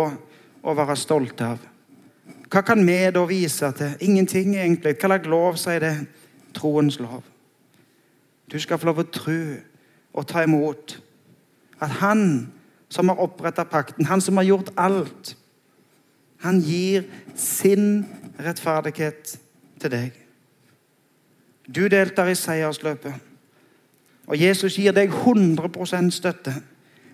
å 0.69 0.75
være 0.77 0.97
stolte 0.99 1.49
av? 1.55 1.65
Hva 2.49 2.63
kan 2.65 2.81
vi 2.85 2.97
da 3.13 3.25
vise 3.29 3.69
til? 3.77 3.97
Ingenting, 4.01 4.55
egentlig. 4.57 4.97
Hva 4.97 5.13
slags 5.13 5.29
lov 5.29 5.59
sier 5.61 5.85
det? 5.85 5.95
Troens 6.57 6.97
lov. 7.01 7.23
Du 8.49 8.57
skal 8.61 8.81
få 8.81 8.89
lov 8.89 9.03
å 9.03 9.11
tro 9.13 9.41
og 10.19 10.27
ta 10.27 10.43
imot 10.43 10.99
at 11.79 12.01
han 12.01 12.53
som 12.91 13.09
har 13.09 13.21
oppretta 13.23 13.65
pakten, 13.69 14.09
han 14.09 14.21
som 14.21 14.37
har 14.37 14.49
gjort 14.49 14.73
alt, 14.77 15.37
han 16.43 16.61
gir 16.63 17.05
sin 17.37 18.07
rettferdighet 18.39 19.39
til 19.81 19.91
deg. 19.91 20.15
Du 21.69 21.87
deltar 21.89 22.31
i 22.31 22.35
seiersløpet. 22.39 23.15
Og 24.27 24.41
Jesus 24.41 24.77
gir 24.77 24.93
deg 24.93 25.13
100% 25.13 26.11
støtte. 26.15 26.55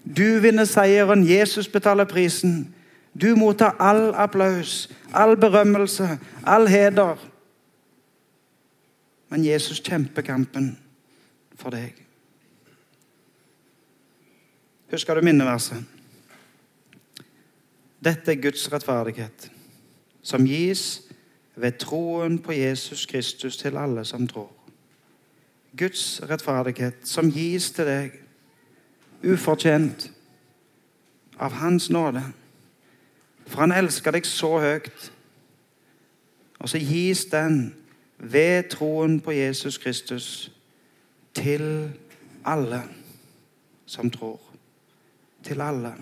Du 0.05 0.41
vinner 0.43 0.65
seieren. 0.65 1.25
Jesus 1.29 1.69
betaler 1.69 2.05
prisen. 2.05 2.75
Du 3.15 3.35
mottar 3.39 3.77
all 3.79 4.15
applaus, 4.15 4.91
all 5.15 5.37
berømmelse, 5.37 6.19
all 6.47 6.69
heder. 6.69 7.17
Men 9.29 9.45
Jesus 9.45 9.81
kjemper 9.81 10.23
kampen 10.23 10.79
for 11.57 11.71
deg. 11.71 12.04
Husker 14.95 15.15
du 15.15 15.21
minneverset? 15.27 15.85
Dette 18.05 18.33
er 18.33 18.43
Guds 18.43 18.73
rettferdighet. 18.73 19.51
som 20.23 20.47
gis 20.47 21.03
ved 21.57 21.73
troen 21.79 22.39
på 22.39 22.53
Jesus 22.53 23.07
Kristus 23.07 23.57
til 23.57 23.77
alle 23.77 24.05
som 24.05 24.29
tror. 24.29 24.53
Guds 25.79 26.23
rettferdighet 26.31 26.95
som 27.05 27.33
gis 27.33 27.71
til 27.71 27.85
deg 27.85 28.15
ufortjent 29.25 30.07
av 31.39 31.53
Hans 31.59 31.91
nåde. 31.91 32.23
For 33.47 33.61
Han 33.61 33.73
elsker 33.73 34.11
deg 34.11 34.27
så 34.27 34.59
høyt. 34.61 35.13
Og 36.59 36.69
så 36.69 36.79
gis 36.79 37.25
den 37.25 37.75
ved 38.19 38.71
troen 38.71 39.21
på 39.21 39.31
Jesus 39.33 39.79
Kristus 39.79 40.53
til 41.35 41.91
alle 42.45 42.83
som 43.87 44.11
tror. 44.11 44.44
Til 45.45 45.61
alle 45.61 45.95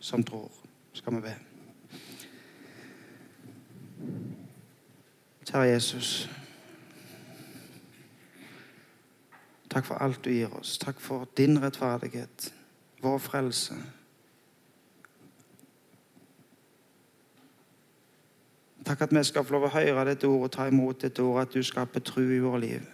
som 0.00 0.24
tror, 0.24 0.50
skal 0.92 1.14
vi 1.14 1.20
be. 1.20 1.34
Kjære 5.46 5.62
Jesus. 5.62 6.30
Takk 9.70 9.86
for 9.86 9.94
alt 9.94 10.24
du 10.24 10.30
gir 10.30 10.50
oss. 10.58 10.78
Takk 10.78 11.00
for 11.00 11.28
din 11.36 11.62
rettferdighet, 11.62 12.54
vår 13.02 13.18
frelse. 13.18 13.74
Takk 18.84 19.00
at 19.00 19.14
vi 19.14 19.24
skal 19.24 19.44
få 19.44 19.56
lov 19.56 19.68
å 19.70 19.72
høre 19.74 20.04
dette 20.10 20.28
ordet 20.28 20.50
og 20.50 20.52
ta 20.58 20.66
imot 20.68 21.02
dette 21.02 21.22
ordet, 21.22 21.48
at 21.48 21.54
du 21.54 21.62
skaper 21.62 22.04
tro 22.04 22.22
i 22.22 22.42
vårt 22.42 22.60
liv. 22.60 22.93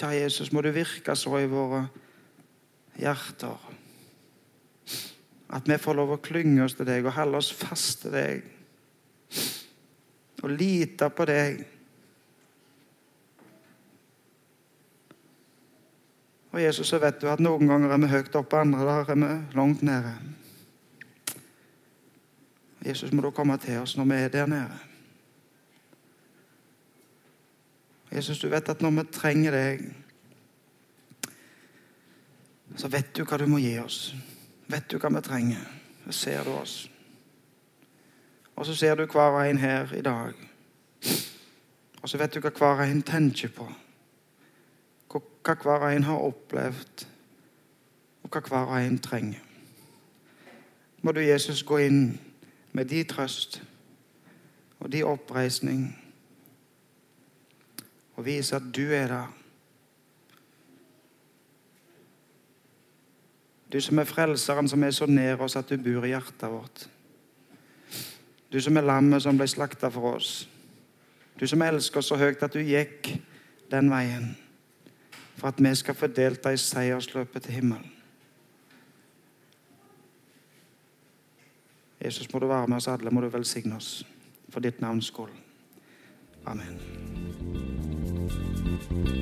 Kjære 0.00 0.22
Jesus, 0.22 0.48
må 0.52 0.62
du 0.64 0.70
virke 0.72 1.12
så 1.16 1.34
i 1.36 1.48
våre 1.50 1.82
hjerter. 2.96 3.66
At 5.52 5.68
vi 5.68 5.76
får 5.76 5.98
lov 5.98 6.14
å 6.14 6.22
klynge 6.24 6.64
oss 6.64 6.78
til 6.78 6.88
deg 6.88 7.04
og 7.04 7.18
holde 7.18 7.42
oss 7.42 7.50
fast 7.52 8.06
til 8.06 8.14
deg. 8.14 8.46
Og 10.40 10.54
lite 10.54 11.10
på 11.12 11.28
deg. 11.28 11.60
Og 16.50 16.62
Jesus, 16.64 16.88
så 16.88 16.98
vet 17.02 17.20
du 17.20 17.28
at 17.28 17.42
noen 17.44 17.68
ganger 17.68 17.92
er 17.92 18.00
vi 18.00 18.14
høyt 18.14 18.40
oppe, 18.40 18.58
andre 18.58 18.86
der 18.88 19.12
er 19.12 19.20
vi 19.20 19.34
langt 19.58 19.84
nede. 19.86 20.16
Jesus, 22.88 23.12
må 23.12 23.20
du 23.20 23.34
komme 23.36 23.60
til 23.60 23.82
oss 23.82 23.98
når 24.00 24.08
vi 24.08 24.24
er 24.24 24.32
der 24.32 24.48
nede. 24.48 24.89
Jesus, 28.12 28.38
du 28.38 28.48
vet 28.48 28.68
at 28.68 28.82
når 28.82 28.90
vi 28.90 29.04
trenger 29.12 29.54
deg, 29.54 29.82
så 32.76 32.88
vet 32.90 33.12
du 33.14 33.22
hva 33.24 33.38
du 33.38 33.46
må 33.50 33.60
gi 33.62 33.76
oss. 33.82 34.14
Vet 34.70 34.90
du 34.90 34.98
hva 34.98 35.10
vi 35.14 35.22
trenger. 35.22 35.62
Så 36.06 36.12
ser 36.12 36.44
du 36.46 36.50
oss. 36.54 36.74
Og 38.56 38.66
så 38.66 38.74
ser 38.74 38.98
du 38.98 39.06
hver 39.06 39.38
en 39.44 39.58
her 39.58 39.94
i 39.94 40.02
dag. 40.02 40.34
Og 42.02 42.08
så 42.08 42.18
vet 42.18 42.34
du 42.34 42.40
hva 42.40 42.50
hver 42.50 42.82
en 42.86 43.02
tenker 43.02 43.52
på. 43.54 43.68
Hva 45.10 45.54
hver 45.62 45.86
en 45.90 46.04
har 46.04 46.20
opplevd, 46.20 47.06
og 48.22 48.30
hva 48.30 48.42
hver 48.66 48.74
en 48.84 48.98
trenger. 48.98 49.40
Må 51.02 51.12
du, 51.12 51.20
Jesus, 51.24 51.62
gå 51.62 51.78
inn 51.86 52.02
med 52.72 52.90
de 52.90 53.00
trøst 53.08 53.62
og 54.80 54.92
de 54.92 55.00
oppreisning 55.04 55.88
og 58.20 58.26
vise 58.26 58.56
at 58.56 58.68
du 58.76 58.84
er 58.92 59.08
der. 59.08 59.36
Du 63.72 63.80
som 63.80 63.98
er 64.02 64.08
frelseren 64.08 64.68
som 64.68 64.82
er 64.82 64.90
så 64.90 65.06
nær 65.06 65.40
oss 65.40 65.56
at 65.56 65.70
du 65.70 65.78
bor 65.80 66.04
i 66.04 66.12
hjertet 66.12 66.50
vårt. 66.50 66.88
Du 68.52 68.58
som 68.60 68.76
er 68.76 68.84
lammet 68.84 69.22
som 69.22 69.38
ble 69.38 69.46
slakta 69.48 69.88
for 69.94 70.16
oss. 70.16 70.48
Du 71.38 71.46
som 71.46 71.62
elsker 71.62 72.02
oss 72.02 72.10
så 72.10 72.18
høyt 72.20 72.42
at 72.42 72.52
du 72.52 72.60
gikk 72.60 73.14
den 73.70 73.88
veien 73.92 74.34
for 75.38 75.48
at 75.48 75.62
vi 75.62 75.72
skal 75.78 75.96
få 75.96 76.10
delta 76.12 76.52
i 76.52 76.60
seiersløpet 76.60 77.46
til 77.46 77.56
himmelen. 77.56 77.96
Jesus, 82.04 82.32
må 82.32 82.40
du 82.40 82.48
være 82.48 82.68
med 82.68 82.76
oss 82.76 82.88
alle, 82.88 83.12
må 83.12 83.20
du 83.20 83.28
velsigne 83.28 83.76
oss 83.76 84.04
for 84.50 84.60
ditt 84.60 84.80
navns 84.80 85.12
skyld. 85.12 85.36
Amen. 86.48 87.69
Thank 88.88 89.08
you. 89.08 89.20